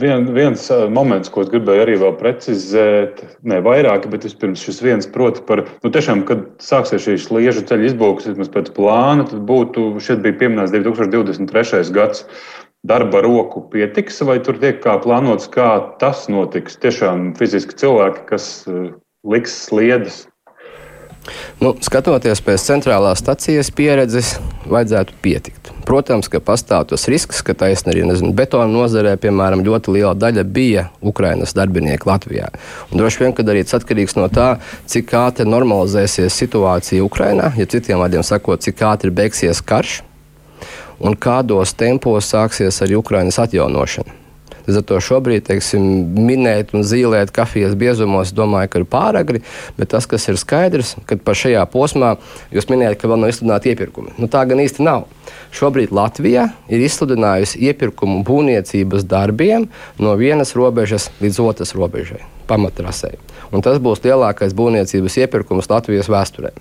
[0.00, 0.62] Vien, viens
[0.94, 5.64] moments, ko es gribēju arī vēl precizēt, ne vairāk, bet vispirms šis viens, proti, par,
[5.84, 10.38] nu, tiešām, kad sāksies šī sliežu ceļa izbūves, vismaz pēc plāna, tad būtu, šeit bija
[10.40, 11.92] pieminēts 2023.
[11.96, 12.24] gads.
[12.86, 15.68] Darba roku pietiks, vai tur tiek kā plānots, kā
[16.00, 16.78] tas notiks?
[16.80, 18.46] Tiešām fiziski cilvēki, kas
[19.28, 20.22] liks sliedas
[21.60, 24.38] Nu, skatoties pēc centrālās stācijas pieredzes,
[24.70, 25.70] vajadzētu pietikt.
[25.88, 30.44] Protams, ka pastāv tas risks, ka taisnība arī nezinu, betona nozarē, piemēram, ļoti liela daļa
[30.48, 32.48] bija Ukrainas darbinieki Latvijā.
[32.90, 34.54] Un droši vien, ka arī tas atkarīgs no tā,
[34.90, 40.00] cik ātri normalizēsies situācija Ukrainā, ja citiem vārdiem sakot, cik ātri beigsies karš
[41.00, 44.19] un kādos tempos sāksies arī Ukrainas atjaunošana.
[44.70, 45.82] Līdz ar to šobrīd teiksim,
[46.14, 49.40] minēt un zīmēt kafijas biezumos, domāju, ka ir pāragri.
[49.74, 52.12] Bet tas, kas ir skaidrs, ka par šajā posmā
[52.54, 54.14] jūs minējāt, ka vēl nav izsludināti iepirkumi.
[54.22, 55.08] Nu, tā gan īsti nav.
[55.58, 59.66] Šobrīd Latvija ir izsludinājusi iepirkumu būvniecības darbiem
[59.98, 63.16] no vienas robežas līdz otras robežai, pamatrasei.
[63.50, 66.54] Un tas būs lielākais būvniecības iepirkums Latvijas vēsturē.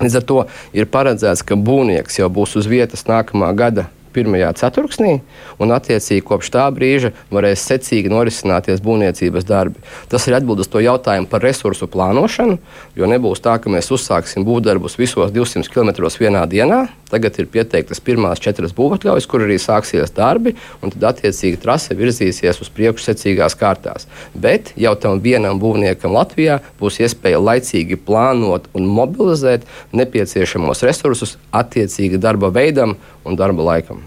[0.00, 0.38] Līdz ar to
[0.72, 5.18] ir paredzēts, ka būvnieks jau būs uz vietas nākamā gada pirmajā ceturksnī,
[5.58, 9.82] un attiecīgi kopš tā brīža varēs secīgi norisināties būvniecības darbi.
[10.12, 12.58] Tas ir atbildes to jautājumu par resursu plānošanu,
[12.96, 16.84] jo nebūs tā, ka mēs uzsāksim būvdarbus visos 200 km vienā dienā.
[17.14, 22.58] Tagad ir pieteiktas pirmās četras būvatļaujas, kur arī sāksies darbi, un tad attiecīgi trase virzīsies
[22.62, 24.08] uz priekšu secīgās kārtās.
[24.34, 32.18] Bet jau tam vienam būvniekam Latvijā būs iespēja laicīgi plānot un mobilizēt nepieciešamos resursus attiecīgi
[32.18, 34.02] darba veidam un darba laikam.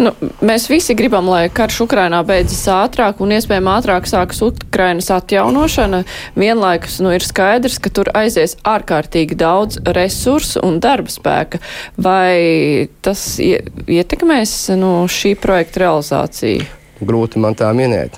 [0.00, 0.12] Nu,
[0.44, 6.02] mēs visi gribam, lai karš Ukrainā beidzas ātrāk un iespējami ātrāk sākas Ukrainas atjaunošana.
[6.38, 11.60] Vienlaikus nu, ir skaidrs, ka tur aizies ārkārtīgi daudz resursu un darba spēka.
[12.00, 16.68] Vai tas ietekmēs nu, šī projekta realizāciju?
[17.00, 18.16] Grūti man tā minēt.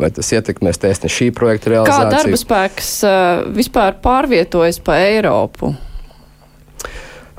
[0.00, 2.10] Vai tas ietekmēs tiesne šī projekta realizāciju?
[2.10, 5.72] Kā darba spēks uh, vispār pārvietojas pa Eiropu?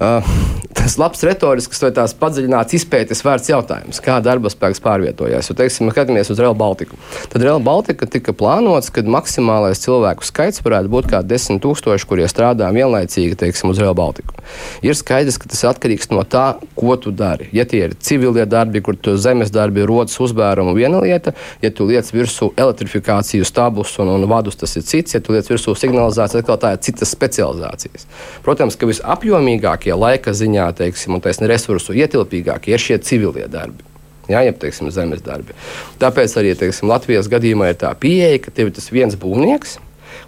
[0.04, 5.48] Uh, tas labs retorisks vai tās padziļināts izpētes vērts jautājums, kā darba spēks pārvietojās.
[5.48, 6.98] Jo, teiksim, skatāmies uz Real Baltiku.
[7.32, 12.28] Tad Real Baltica tika plānots, ka maksimālais cilvēku skaits varētu būt kā 10 tūkstoši, kurie
[12.28, 14.36] strādā vienlaicīgi teiksim, uz Real Baltiku.
[14.84, 17.48] Ir skaidrs, ka tas atkarīgs no tā, ko tu dari.
[17.56, 21.32] Ja tie ir civilie darbi, kur tu zemes darbi, rodas uzbērumu, viena lieta,
[21.63, 25.48] ja tu liec virsū elektrifikāciju, stabus un, un vadus, tas ir cits, ja tu liec
[25.48, 28.08] virsū signalizāciju, atkal tā ir citas specializācijas.
[28.44, 33.84] Protams, ka visapjomīgāk ietilpīgākie laika ziņā, teiksim, un taisni resursu ietilpīgākie ir šie civilie darbi.
[34.29, 35.53] Jā, jeb teiksim, zemes darbi.
[35.99, 39.79] Tāpēc arī teiksim, Latvijas gadījumā ir tā pieeja, ka tev ir tas viens būvnieks,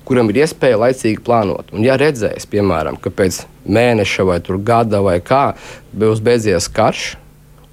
[0.06, 1.72] kuram ir iespēja laicīgi plānot.
[1.72, 5.56] Un, ja redzēs, piemēram, ka pēc mēneša vai gada vai kā
[5.94, 7.16] būs beidzies karš,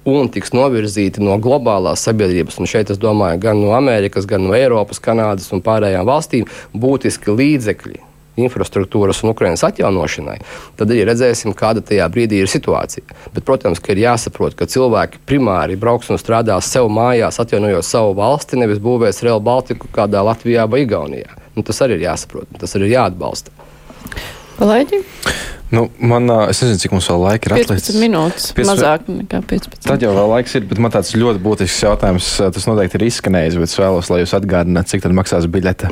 [0.07, 4.55] un tiks novirzīti no globālās sabiedrības, un šeit es domāju gan no Amerikas, gan no
[4.55, 10.39] Eiropas, Kanādas un pārējām valstīm, būtiski līdzekļi infrastruktūras un Ukraiņas atjaunošanai,
[10.79, 13.05] tad arī redzēsim, kāda tajā brīdī ir situācija.
[13.33, 18.15] Bet, protams, ka ir jāsaprot, ka cilvēki primāri brauks un strādās sev mājās, atjaunojot savu
[18.17, 21.39] valsti, nevis būvēs Real Baltiku kādā Latvijā vai Igaunijā.
[21.53, 23.53] Nu, tas arī ir jāsaprot, tas arī ir jāatbalsta.
[24.57, 25.01] Palaiģi?
[25.73, 27.95] Nu, man, es nezinu, cik mums vēl laika ir atlicis.
[27.95, 28.51] 15 minūtes.
[28.53, 28.69] 15...
[28.69, 29.81] Mazāk nekā 15.
[29.87, 33.57] Tad jau vēl laiks ir, bet man tāds ļoti būtisks jautājums, tas noteikti ir izskanējis,
[33.57, 35.89] bet es vēlos, lai jūs atgādināt, cik tad maksās biļete.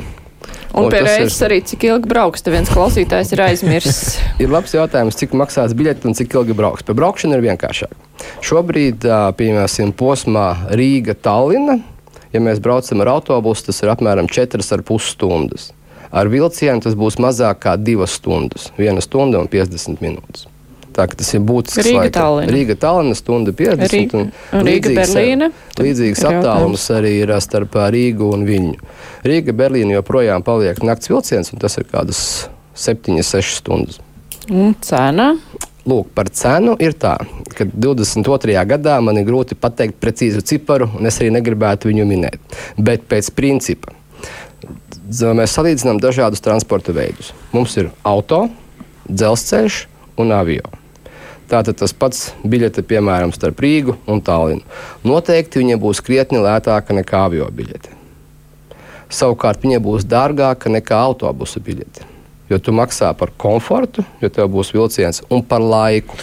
[0.72, 1.46] Un pie reizes ir...
[1.48, 4.16] arī, cik ilgi brauks, te viens klausītājs ir aizmirsis.
[4.42, 6.86] ir labs jautājums, cik maksās biļete un cik ilgi brauks.
[6.86, 7.92] Pie braukšana ir vienkāršāk.
[8.46, 9.04] Šobrīd,
[9.38, 11.76] pieņemsim, posmā Rīga-Tallina,
[12.32, 15.70] ja mēs braucam ar autobusu, tas ir apmēram 4,5 stundas.
[16.12, 20.48] Ar vilcienu tas būs mazāk kā 2 stundas, 1 stunda un 50 minūtes.
[20.92, 22.52] Tā, tas ir būtisks Rīga Tallina.
[22.52, 23.92] Rīga Tallina stunda 50.
[23.92, 24.24] Rīga,
[24.58, 25.48] un Rīga Berlīna.
[25.80, 28.76] Līdzīgs attālums arī ir starp Rīgu un Viņu.
[29.22, 32.22] Rīga Berlīna joprojām paliek nakts vilciens, un tas ir kādas
[32.74, 34.00] 7-6 stundas.
[34.50, 35.32] Un cena?
[35.86, 37.16] Lūk, par cenu ir tā,
[37.54, 38.54] ka 22.
[38.70, 42.58] gadā man ir grūti pateikt precīzu ciparu, un es arī negribētu viņu minēt.
[42.78, 43.94] Bet pēc principa
[45.38, 47.32] mēs salīdzinām dažādus transporta veidus.
[47.54, 48.44] Mums ir auto,
[49.10, 49.80] dzelzceļš
[50.22, 50.66] un avio.
[51.50, 54.62] Tātad tas pats biļete, piemēram, starp Rīgu un Tallinu.
[55.04, 58.01] Noteikti viņa būs krietni lētāka nekā avio biļete.
[59.12, 62.12] Savukārt viņa būs dārgāka nekā autobusu biļete
[62.52, 66.16] jo tu maksā par komfortu, jo tev būs vilciens un par laiku.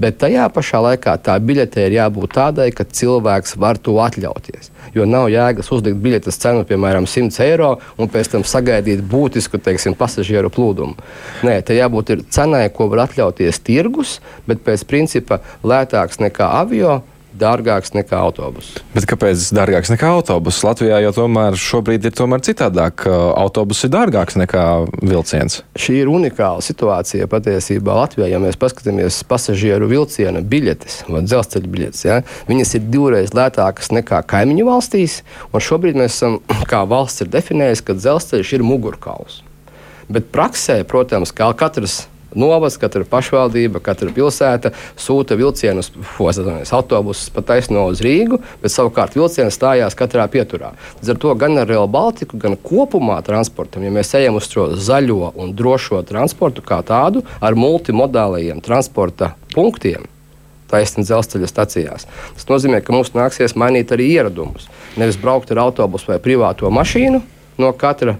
[0.00, 4.70] Bet tajā pašā laikā tā biļete ir jābūt tādai, ka cilvēks var to atļauties.
[4.94, 9.96] Jo nav jēgas uzlikt biļetes cenu, piemēram, 100 eiro, un pēc tam sagaidīt būtisku teiksim,
[9.98, 10.98] pasažieru plūdumu.
[11.46, 17.00] Nē, te jābūt cenai, ko var atļauties tirgus, bet pēc principa lētāks nekā avio
[17.38, 18.78] dārgāks nekā autobuss.
[18.94, 20.62] Bet kāpēc dārgāks nekā autobuss?
[20.66, 23.06] Latvijā jau tomēr šobrīd ir tomēr citādāk.
[23.08, 24.64] Autobuss ir dārgāks nekā
[25.00, 25.60] vilciens.
[25.78, 28.30] Šī ir unikāla situācija patiesībā Latvijā.
[28.32, 34.22] Ja mēs paskatāmies pasažieru vilciena biļetes vai dzelzceļa biļetes, ja, viņas ir divreiz lētākas nekā
[34.28, 35.20] kaimiņu valstīs.
[35.62, 36.40] Šobrīd mēs esam,
[36.70, 39.42] kā valsts ir definējusi, ka dzelzceļš ir mugurkauls.
[40.12, 42.02] Bet praksē, protams, kā katrs
[42.38, 49.16] novads, katra pašvaldība, katra pilsēta sūta vilcienus, fozanojas autobusus pa taisno uz Rīgu, bet savukārt
[49.18, 50.72] vilciens stājās katrā pieturā.
[51.00, 54.70] Līdz ar to gan ar Real Baltiku, gan kopumā transportam, ja mēs ejam uz šo
[54.76, 60.08] zaļo un drošo transportu kā tādu, ar multimodālajiem transporta punktiem,
[60.72, 62.08] taisnīgi dzelzceļa stacijās.
[62.36, 64.68] Tas nozīmē, ka mums nāksies mainīt arī ieradumus.
[64.96, 67.22] Nevis braukt ar autobusu vai privāto mašīnu
[67.60, 68.16] no katra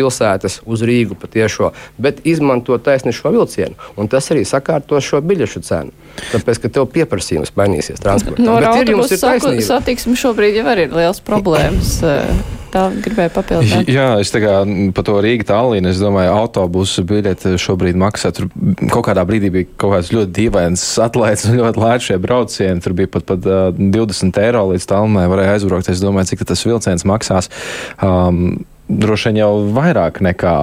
[0.00, 3.76] pilsētas uz Rīgu patiešo, bet izmantot taisni šo vilcienu.
[4.00, 5.92] Un tas arī sakārto šo biļešu cenu.
[6.30, 8.44] Tāpēc, ka tev pieprasījums mainīsies transportā.
[8.44, 9.20] No autobusu
[9.66, 12.00] satiksmi šobrīd jau ir liels problēmas.
[12.70, 13.88] Tā gribēja papildināt.
[13.90, 14.60] Jā, es tā kā
[14.94, 18.30] par to Rīgas tālīnu, es domāju, autobusu biļeti šobrīd maksā.
[18.36, 18.46] Tur
[18.92, 22.84] kaut kādā brīdī bija kaut kāds ļoti dīvains atlaists un ļoti lēts šie braucieni.
[22.84, 25.90] Tur bija pat, pat uh, 20 eiro līdz tālumai varēja aizbraukt.
[25.90, 27.50] Es domāju, cik tas vilciens maksās.
[27.98, 28.60] Um,
[28.90, 30.54] droši vien jau vairāk nekā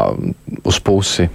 [0.67, 1.29] uz pusi.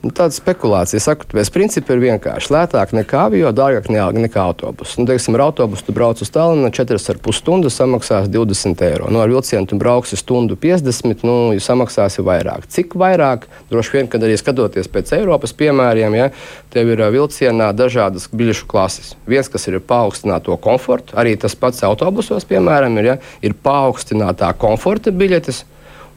[0.00, 0.96] Nu, tāda spekulācija.
[1.04, 4.96] Saku, pēc principa ir vienkārši lētāk nekā avio, dārgāk nekā autobuss.
[4.96, 9.10] Nu, teiksim, ar autobusu tu brauc uz Tallinnā 4,5 stundas, samaksās 20 eiro.
[9.12, 12.64] Nu, ar vilcienu tu brauksi stundu 50, nu, jūs samaksāsi vairāk.
[12.72, 13.44] Cik vairāk?
[13.68, 16.30] Droši vien, kad arī skatoties pēc Eiropas piemēriem, ja,
[16.72, 19.10] tev ir vilcienā dažādas biļešu klases.
[19.28, 25.12] Viens, kas ir paaugstināto komfortu, arī tas pats autobusos, piemēram, ir, ja, ir paaugstinātā komforta
[25.12, 25.60] biļetes.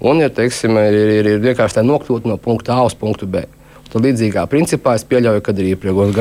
[0.08, 3.44] Un ir, teiksim, ir, ir, ir vienkārši tā nokļūt no punkta A uz punktu B.
[3.94, 5.74] Tad līdzīgā principā es pieļauju, ka arī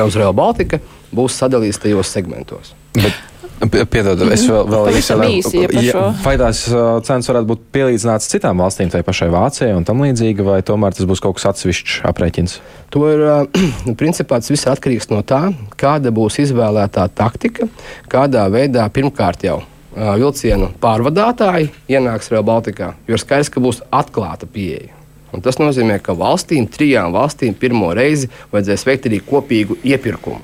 [0.05, 0.81] uz Real Baltica
[1.13, 2.75] būs sadalīts tajos segmentos.
[2.93, 3.21] Bet
[3.63, 6.65] Piedod, es vēl, vēl īsi ja, vai tās
[7.07, 11.07] cenas varētu būt pielīdzinātas citām valstīm, tai pašai Vācijai un tam līdzīgi, vai tomēr tas
[11.07, 12.57] būs kaut kas atsevišķs aprēķins?
[12.95, 13.23] To ir,
[14.01, 15.45] principā, tas viss atkarīgs no tā,
[15.79, 17.69] kāda būs izvēlētā taktika,
[18.11, 19.61] kādā veidā pirmkārt jau
[19.93, 25.02] vilcienu pārvadātāji ienāks Real Baltikā, jo ir skaidrs, ka būs atklāta pieeja.
[25.33, 30.41] Un tas nozīmē, ka valstīm, trijām valstīm, pirmo reizi vajadzēs veikt arī kopīgu iepirkumu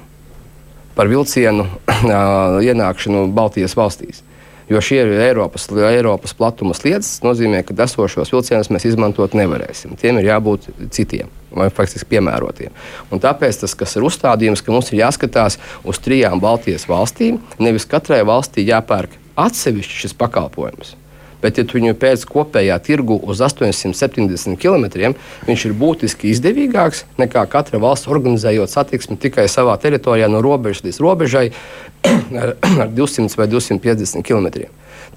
[0.98, 1.64] par vilcienu
[2.70, 4.26] ienākšanu Baltijas valstīs.
[4.70, 9.96] Jo šie ir Eiropas, Eiropas platuma sliedas, tas nozīmē, ka esošos vilcienus mēs izmantot nevarēsim.
[9.98, 12.76] Tiem ir jābūt citiem, vai faktiski piemērotiem.
[13.10, 17.90] Un tāpēc tas, kas ir uzstādījums, ka mums ir jāskatās uz trijām Baltijas valstīm, nevis
[17.90, 20.99] katrai valstī jāpērk atsevišķi šis pakalpojums
[21.42, 25.14] bet, ja tu viņu pēc kopējā tirgu uz 870 km,
[25.48, 31.02] viņš ir būtiski izdevīgāks nekā katra valsts organizējot satiksmi tikai savā teritorijā no robežas līdz
[31.04, 31.46] robežai
[32.44, 34.68] ar, ar 200 vai 250 km.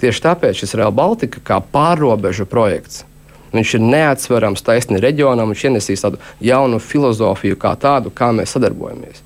[0.00, 3.04] Tieši tāpēc šis Real Baltica kā pārobežu projekts.
[3.52, 9.20] Viņš ir neatsverams taisni reģionam, viņš ienesīs tādu jaunu filozofiju, kā tādu, kā mēs sadarbojamies.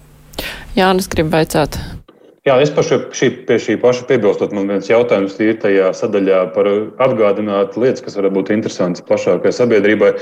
[0.76, 1.78] Jā, es gribu vaicāt,
[2.46, 6.68] Jā, es pašu, šī, pie šī paša piebilstot, man viens jautājums ir tajā sadaļā par
[7.02, 10.12] atgādināt lietas, kas varētu būt interesantas plašākai sabiedrībai.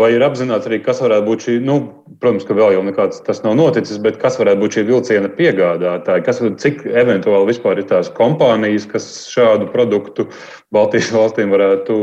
[0.00, 1.74] Vai ir apzināts arī, kas varētu būt šī, nu,
[2.22, 6.24] protams, ka vēl jau nekāds tas nav noticis, bet kas varētu būt šī vilciena piegādātāji?
[6.24, 10.30] Kas, cik eventuāli vispār ir tās kompānijas, kas šādu produktu
[10.72, 11.98] Baltijas valstīm varētu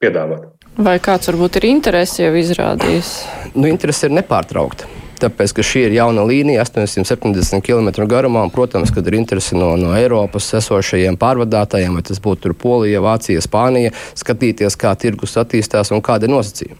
[0.00, 0.48] piedāvāt?
[0.80, 3.12] Vai kāds varbūt ir interesi jau izrādījis?
[3.52, 4.88] Nu, interesi ir nepārtraukta.
[5.18, 9.72] Tāpēc, ka šī ir jauna līnija, 870 km garumā, un, protams, kad ir interesi no,
[9.80, 16.04] no Eiropas esošajiem pārvadātājiem, vai tas būtu Polija, Vācija, Spānija, skatīties, kā tirgus attīstās un
[16.06, 16.78] kāda ir nosacījuma.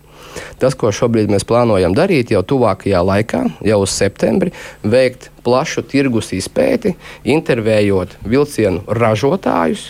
[0.63, 4.53] Tas, ko šobrīd mēs plānojam darīt, jau tuvākajā laikā, jau uz septembri,
[4.87, 6.95] veikt plašu tirgus izpēti,
[7.27, 9.89] intervējot vilcienu ražotājus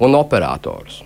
[0.00, 1.02] un operatorus.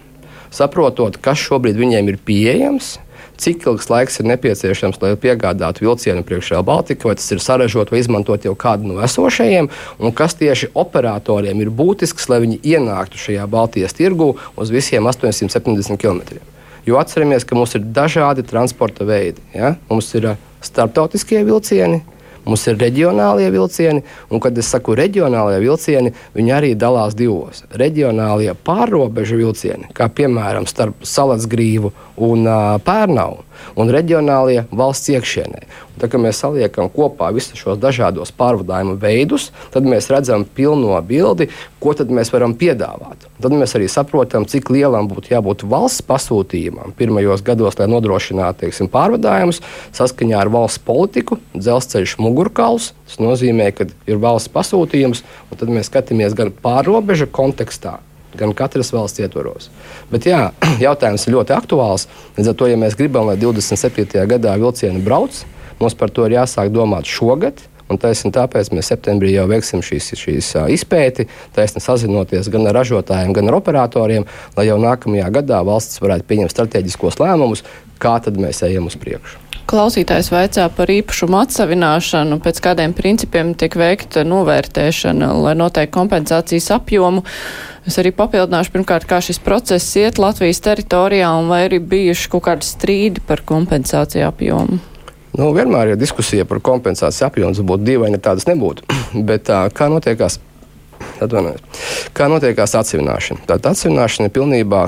[0.52, 2.98] Saprotot, kas šobrīd viņiem ir pieejams,
[3.42, 8.02] cik ilgs laiks ir nepieciešams, lai piegādātu vilcienu priekšā Baltika, vai tas ir sarežģīti vai
[8.02, 13.48] izmantot jau kādu no esošajiem, un kas tieši operatoriem ir būtisks, lai viņi ienāktu šajā
[13.50, 16.40] Baltijas tirgu uz visiem 870 km.
[16.86, 19.42] Jo atceramies, ka mums ir dažādi transporta veidi.
[19.54, 19.76] Ja?
[19.90, 22.02] Mums ir starptautiskie vilcieni,
[22.44, 27.62] Mums ir reģionālie vilcieni, un, kad es saku reģionālie vilcieni, viņi arī dalās divos.
[27.78, 33.44] Reģionālie pārrobežu vilcieni, kā piemēram starp Salasgrīvu un uh, Pērnavu,
[33.78, 35.66] un reģionālie valsts iekšienē.
[36.02, 41.50] Tā kā mēs saliekam kopā visus šos dažādos pārvadājumu veidus, tad mēs redzam pilno bildi,
[41.78, 43.28] ko mēs varam piedāvāt.
[43.42, 48.90] Tad mēs arī saprotam, cik lielam būtu jābūt valsts pasūtījumam pirmajos gados, lai nodrošinātu teiksim,
[48.92, 49.62] pārvadājumus
[49.96, 52.92] saskaņā ar valsts politiku, dzelzceļš mugurkauls.
[53.08, 57.98] Tas nozīmē, ka ir valsts pasūtījums, un tad mēs skatāmies gan pārobežu kontekstā,
[58.38, 59.72] gan katras valsts ietvaros.
[60.12, 60.44] Bet jā,
[60.86, 62.06] jautājums ir ļoti aktuāls.
[62.38, 64.06] Līdz ar to, ja mēs gribam, lai 27.
[64.30, 65.42] gadā vilcieni brauc,
[65.82, 67.58] Mums par to ir jāsāk domāt šogad.
[67.92, 73.34] Un taisni tāpēc mēs septembrī jau veiksim šīs, šīs izpēti, taisni sazinoties gan ar ražotājiem,
[73.36, 74.26] gan ar operatoriem,
[74.56, 77.66] lai jau nākamajā gadā valsts varētu pieņemt strateģiskos lēmumus,
[78.02, 79.42] kā tad mēs ejam uz priekšu.
[79.72, 87.22] Klausītājs vaicā par īpašumu atsavināšanu, pēc kādiem principiem tiek veikta novērtēšana, lai noteikti kompensācijas apjomu.
[87.88, 92.48] Es arī papildināšu pirmkārt, kā šis process iet Latvijas teritorijā un vai arī bijuši kaut
[92.50, 94.82] kādi strīdi par kompensāciju apjomu.
[95.32, 97.64] Nu, vienmēr ir diskusija par kompensācijas apjomu.
[97.68, 98.84] Būtu dīvaini, ja tādas nebūtu.
[99.28, 100.38] Bet tā, kā notiekās?
[101.22, 101.62] Atvainojos.
[102.14, 103.46] Kā notiekās atsevināšana?
[103.48, 104.82] Tātad atsevināšana ir pilnībā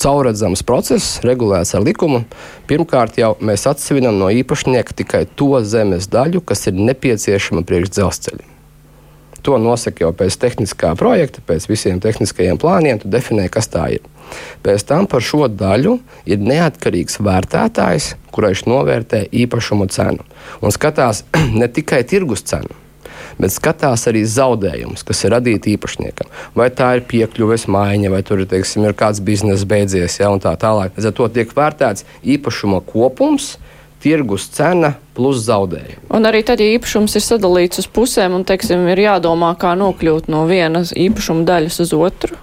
[0.00, 2.22] caurredzams process, regulēts ar likumu.
[2.70, 8.59] Pirmkārt, jau mēs atsevinām no īpašnieka tikai to zemes daļu, kas ir nepieciešama priekš dzelzceļa.
[9.46, 13.00] To nosaka jau pēc tehniskā projekta, pēc visiem tehniskajiem plāniem.
[13.00, 14.04] Tu definē, kas tā ir.
[14.64, 15.96] Pēc tam par šo daļu
[16.30, 20.26] ir neatkarīgs vērtētājs, kurš novērtē īpašumu cenu
[20.60, 21.24] un skatās
[21.60, 22.76] ne tikai tirgus cenu.
[23.40, 26.28] Bet skatās arī zaudējumus, kas ir radīti īpašniekam.
[26.58, 30.92] Vai tā ir piekļuves maiņa, vai tur teiksim, ir kāds biznesa beidzies, ja, tā tālāk.
[30.96, 32.04] Līdz ar to tiek vērtēts
[32.36, 33.54] īpašuma kopums,
[34.02, 36.08] tirgus cena plus zaudējumi.
[36.16, 40.30] Un arī tad, ja īpašums ir sadalīts uz pusēm un, teiksim, ir jādomā, kā nokļūt
[40.32, 42.38] no vienas īpašuma daļas uz otru.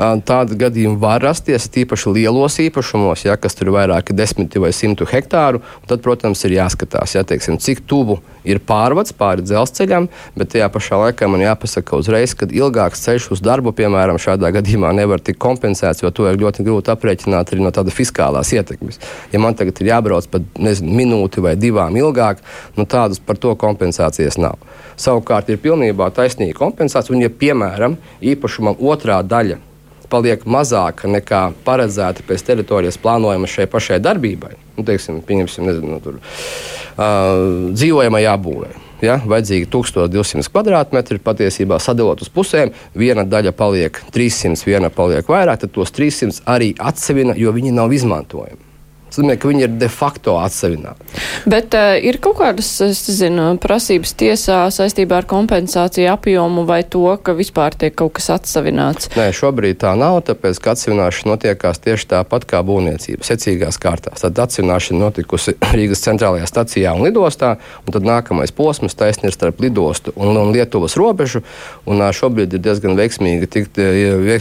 [0.00, 5.04] Tādi gadījumi var rasties tīpaši lielos īpašumos, ja, kas tur ir vairāki desmiti vai simtu
[5.04, 5.60] hektāru.
[5.90, 8.16] Tad, protams, ir jāskatās, ja, teiksim, cik tuvu
[8.48, 10.08] ir pārvads pāri dzelzceļam,
[10.40, 14.94] bet tajā pašā laikā man jāpasaka uzreiz, ka ilgāks ceļš uz darbu, piemēram, šādā gadījumā
[14.96, 19.02] nevar tikt kompensēts, jo to ir ļoti grūti aprēķināt arī no tāda fiskālās ietekmes.
[19.36, 22.40] Ja man tagad ir jābrauc pat nezinu, minūti vai divām ilgāk,
[22.80, 24.56] nu tādas par to kompensācijas nav.
[24.96, 29.66] Savukārt ir pilnībā taisnīga kompensācija, un ja, piemēram, īpašumam otrā daļa
[30.10, 36.00] paliek mazāka nekā paredzēta pēc teritorijas plānojuma šai pašai darbībai, nu, teiksim, pieņemsim, nezinu, nu,
[36.04, 38.72] tur, uh, dzīvojamai jābūvē.
[39.00, 45.62] Ja, vajadzīgi 1200 km2, patiesībā sadalot uz pusēm, viena daļa paliek 300, viena paliek vairāk,
[45.62, 48.69] tad tos 300 arī atsevina, jo viņi nav izmantojami.
[49.10, 51.18] Tas nozīmē, ka viņi ir de facto atsevināti.
[51.50, 52.68] Bet uh, ir kaut kādas,
[53.10, 59.10] zinu, prasības tiesā saistībā ar kompensāciju apjomu vai to, ka vispār tiek kaut kas atsevināts?
[59.18, 64.22] Nē, šobrīd tā nav, tāpēc, ka atsevināšana notiekās tieši tāpat kā būvniecība, secīgās kārtās.
[64.22, 69.58] Tad atsevināšana notikusi Rīgas centrālajā stacijā un lidostā, un tad nākamais posms taisni ir starp
[69.64, 71.42] lidostu un, un Lietuvas robežu,
[71.90, 73.82] un uh, šobrīd ir diezgan veiksmīgi, tikt,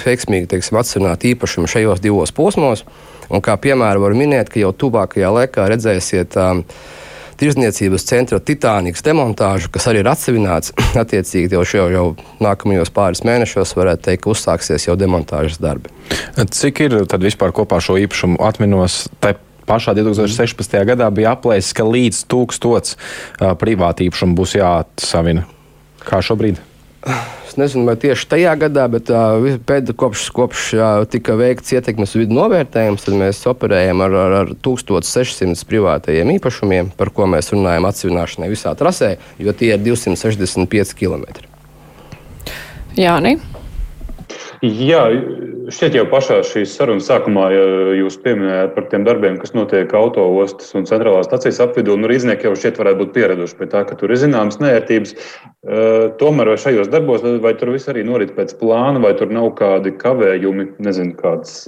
[0.05, 2.85] veiksmīgi teiksim, atsevināt īpašumu šajos divos posmos.
[3.29, 6.63] Un kā piemēru var minēt, ka jau tuvākajā laikā redzēsiet um,
[7.39, 10.73] tirzniecības centra Titanikas demontāžu, kas arī ir atsevināts.
[11.03, 12.05] Attiecīgi jau, jau, jau
[12.43, 15.93] nākamajos pāris mēnešos varētu teikt, ka uzsāksies jau demontāžas darbi.
[16.39, 19.05] Cik ir tad vispār kopā šo īpašumu atminos?
[19.69, 20.79] pašā 2016.
[20.89, 25.45] gadā bija aplēsis, ka līdz tūkstots uh, privātīpašumu būs jāatsavina.
[26.09, 26.57] Kā šobrīd?
[27.49, 32.13] Es nezinu, vai tieši tajā gadā, bet uh, pēd, kopš, kopš uh, tika veikts ietekmes
[32.13, 37.89] vidu novērtējums, tad mēs operējam ar, ar, ar 1600 privātajiem īpašumiem, par ko mēs runājam
[37.89, 41.25] atsevināšanai visā trasē, jo tie ir 265 km.
[42.99, 43.39] Jā, ne?
[44.59, 45.05] Jā,
[45.71, 47.61] šķiet jau pašā šīs sarunas sākumā, ja
[47.95, 52.57] jūs pieminējāt par tiem darbiem, kas notiek autoostas un centrālās stācijas apvidū, nu rīznieki jau
[52.59, 55.15] šķiet varētu būt pieraduši pie tā, ka tur ir zināmas nērtības.
[56.19, 59.95] Tomēr vai šajos darbos, vai tur viss arī norit pēc plāna, vai tur nav kādi
[60.01, 61.63] kavējumi, nezinu, kāds,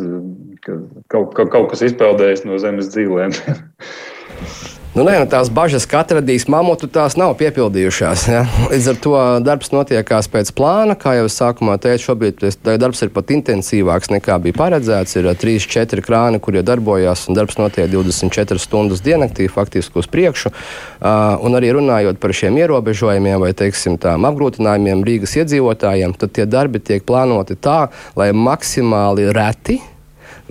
[1.15, 3.39] kaut, kaut kas izpeldējis no zemes dzīvēm?
[4.91, 8.23] Nu, nē, tās bažas, ka atradīs mamutu, tās nav piepildījušās.
[8.27, 8.41] Ja?
[8.67, 10.97] Līdz ar to darbs notiekās pēc plāna.
[10.99, 15.15] Kā jau es sākumā teicu, šobrīd darbs ir pat intensīvāks nekā bija paredzēts.
[15.15, 20.51] Ir 3-4 krāni, kurie darbojās, un darbs notiek 24 stundas diennaktī, faktiski uz priekšu.
[20.51, 26.83] Uh, un arī runājot par šiem ierobežojumiem vai teiksim, apgrūtinājumiem Rīgas iedzīvotājiem, tad tie darbi
[26.83, 27.85] tiek plānoti tā,
[28.19, 29.79] lai maksimāli reti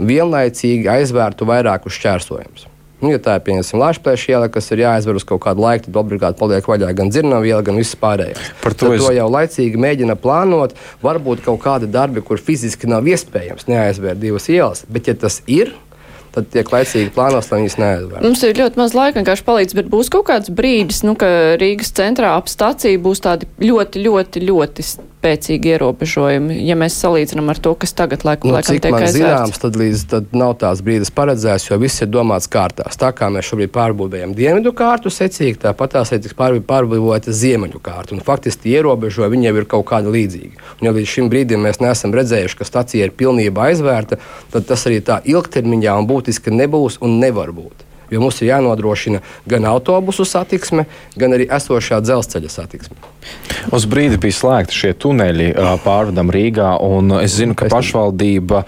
[0.00, 2.69] vienlaicīgi aizvērtu vairākus šķērsojumus.
[3.00, 5.98] Nu, ja tā ir piemēram Latvijas iela, kas ir jāizver uz kaut kādu laiku, tad
[6.02, 8.50] obligāti paliek vaļā gan dzirnavu iela, gan viss pārējais.
[8.60, 9.04] Par to, es...
[9.04, 10.76] to jau laicīgi mēģina plānot.
[11.04, 15.72] Varbūt kaut kādi darbi, kur fiziski nav iespējams neaizvērt divas ielas, bet ja tas ir,
[16.34, 18.24] tad tiek laicīgi plānos, lai viņas neaizvērtu.
[18.26, 21.94] Mums ir ļoti maz laika, vienkārši palīdz, bet būs kaut kāds brīdis, nu, ka Rīgas
[21.96, 24.86] centrā ap stāciju būs tādi ļoti, ļoti, ļoti
[25.20, 29.18] spēcīgi ierobežojumi, ja mēs salīdzinām ar to, kas tagad laiku nu, laikam tiek aizvērts.
[29.18, 32.96] Zināms, tad līdz tad nav tās brīdis paredzēts, jo viss ir domāts kārtās.
[33.00, 38.16] Tā kā mēs šobrīd pārbūvējam dienvidu kārtu secīgi, tāpat tās ir pārbūvēta ziemeļu kārta.
[38.16, 40.56] Un faktiski ierobežojumi viņiem ir kaut kādi līdzīgi.
[40.78, 44.20] Un, ja līdz šim brīdim mēs neesam redzējuši, ka stacija ir pilnībā aizvērta,
[44.54, 49.22] tad tas arī tā ilgtermiņā un būtiski nebūs un nevar būt jo mums ir jānodrošina
[49.50, 50.86] gan autobusu satiksme,
[51.16, 52.98] gan arī esošā dzelzceļa satiksme.
[53.76, 55.50] Uz brīdi bija slēgti šie tuneļi
[55.84, 58.62] pārvadam Rīgā, un es zinu, ka pašvaldība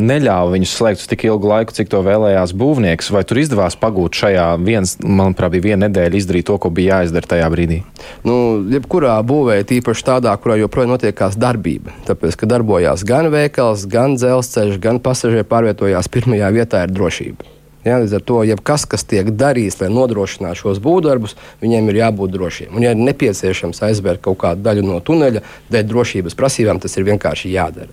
[0.00, 3.10] neļāva viņus slēgt uz tik ilgu laiku, cik to vēlējās būvnieks.
[3.12, 7.28] Vai tur izdevās pagūt šajā viens, manuprāt, bija viena nedēļa izdarīt to, ko bija jāizdara
[7.34, 7.82] tajā brīdī?
[8.24, 8.38] Nu,
[8.72, 11.92] jebkurā būvē, tīpaši tādā, kurā joprojām notiekās darbība.
[12.08, 17.59] Tāpēc, ka darbojās gan veikals, gan dzelzceļš, gan pasažieri pārvietojās, pirmajā vietā ir drošība.
[17.84, 22.34] Ja, līdz ar to, jebkas, kas tiek darīts, lai nodrošinātu šos būvdarbus, viņiem ir jābūt
[22.34, 22.74] drošiem.
[22.76, 25.40] Un, ja ir nepieciešams aizvērt kaut kādu daļu no tuneļa,
[25.72, 27.88] dēļ drošības prasībām, tas ir vienkārši jādara.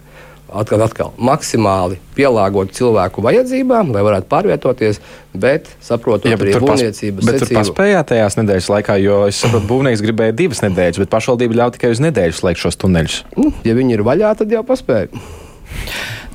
[0.47, 5.01] Atkal, atkal maksimāli pielāgot cilvēku vajadzībām, lai varētu pārvietoties,
[5.35, 7.25] bet saprotot ja, bet arī būvniecības secību.
[7.27, 11.59] Bet tur paspējāt tajās nedēļas laikā, jo es saprotu, būvnieks gribēja divas nedēļas, bet pašvaldība
[11.59, 13.17] ļauj tikai uz nedēļu slēgt šos tuneļus.
[13.35, 15.11] Nu, ja viņi ir vaļā, tad jau paspēja.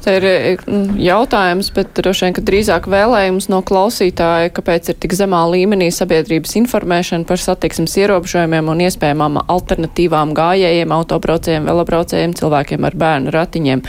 [0.02, 5.14] Te ir mm, jautājums, bet droši vien, ka drīzāk vēlējums no klausītāja, kāpēc ir tik
[5.14, 12.98] zemā līmenī sabiedrības informēšana par satiksmes ierobežojumiem un iespējamām alternatīvām gājējiem, autobraucējiem, velobraucējiem, cilvēkiem ar
[13.04, 13.86] bērnu ratiņiem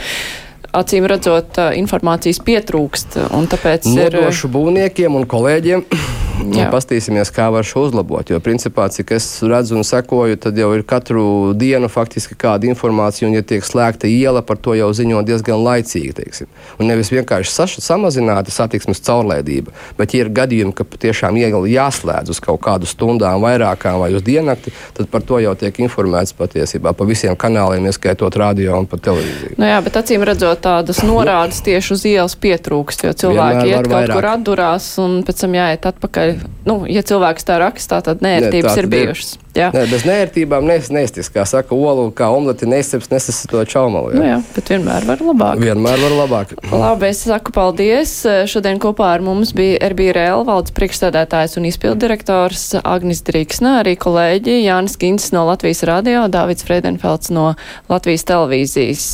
[0.74, 3.18] acīm redzot, informācijas pietrūkst.
[3.54, 4.54] Tāpēc Nodošu ir...
[4.58, 5.86] būvniekiem un kolēģiem
[6.42, 6.66] Jā.
[6.72, 8.28] pastīsimies, kā var šo uzlabot.
[8.30, 13.28] Jo, principā, cik es redzu un sekoju, tad jau ir katru dienu faktiski kāda informācija,
[13.28, 16.12] un, ja tiek slēgta iela, par to jau ziņo diezgan laicīgi.
[16.18, 16.50] Teiksim.
[16.78, 22.34] Un nevis vienkārši saš, samazināta satiksmes caurlaidība, bet, ja ir gadījumi, ka patiešām iela jāslēdz
[22.34, 26.94] uz kaut kādu stundām, vairākām vai uz diennakti, tad par to jau tiek informēts patiesībā
[26.96, 29.58] pa visiem kanāliem, ieskaitot radio un pa televīziju.
[29.60, 33.92] Nu jā, bet acīm redzot, tādas norādes tieši uz ielas pietrūkst, jo cilvēki iet kaut
[33.92, 34.16] vairāk.
[34.16, 36.36] kur atdurās un pēc tam jāiet atpakaļ.
[36.68, 39.43] Nu, ja cilvēks tā rakstā, tad nērtības tā ir tad ir.
[39.54, 39.68] Jā.
[39.74, 44.10] Nē, bez nērtībām nes, nestis, kā saka, olu, kā omleti neseps, nesas to čaumalu.
[44.18, 44.32] Nu Jā.
[44.32, 45.62] jā, bet vienmēr var labāk.
[45.62, 46.54] Vienmēr var labāk.
[46.72, 48.16] Labi, es saku paldies.
[48.50, 54.98] Šodien kopā ar mums bija RBRL valdes priekšstādētājs un izpildirektors Agnis Drīksnā, arī kolēģi Jānis
[54.98, 57.52] Kins no Latvijas radio, Dāvids Friedenfelds no
[57.92, 59.08] Latvijas televīzijas.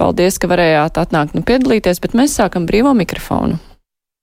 [0.00, 3.60] Paldies, ka varējāt atnākt un piedalīties, bet mēs sākam brīvo mikrofonu.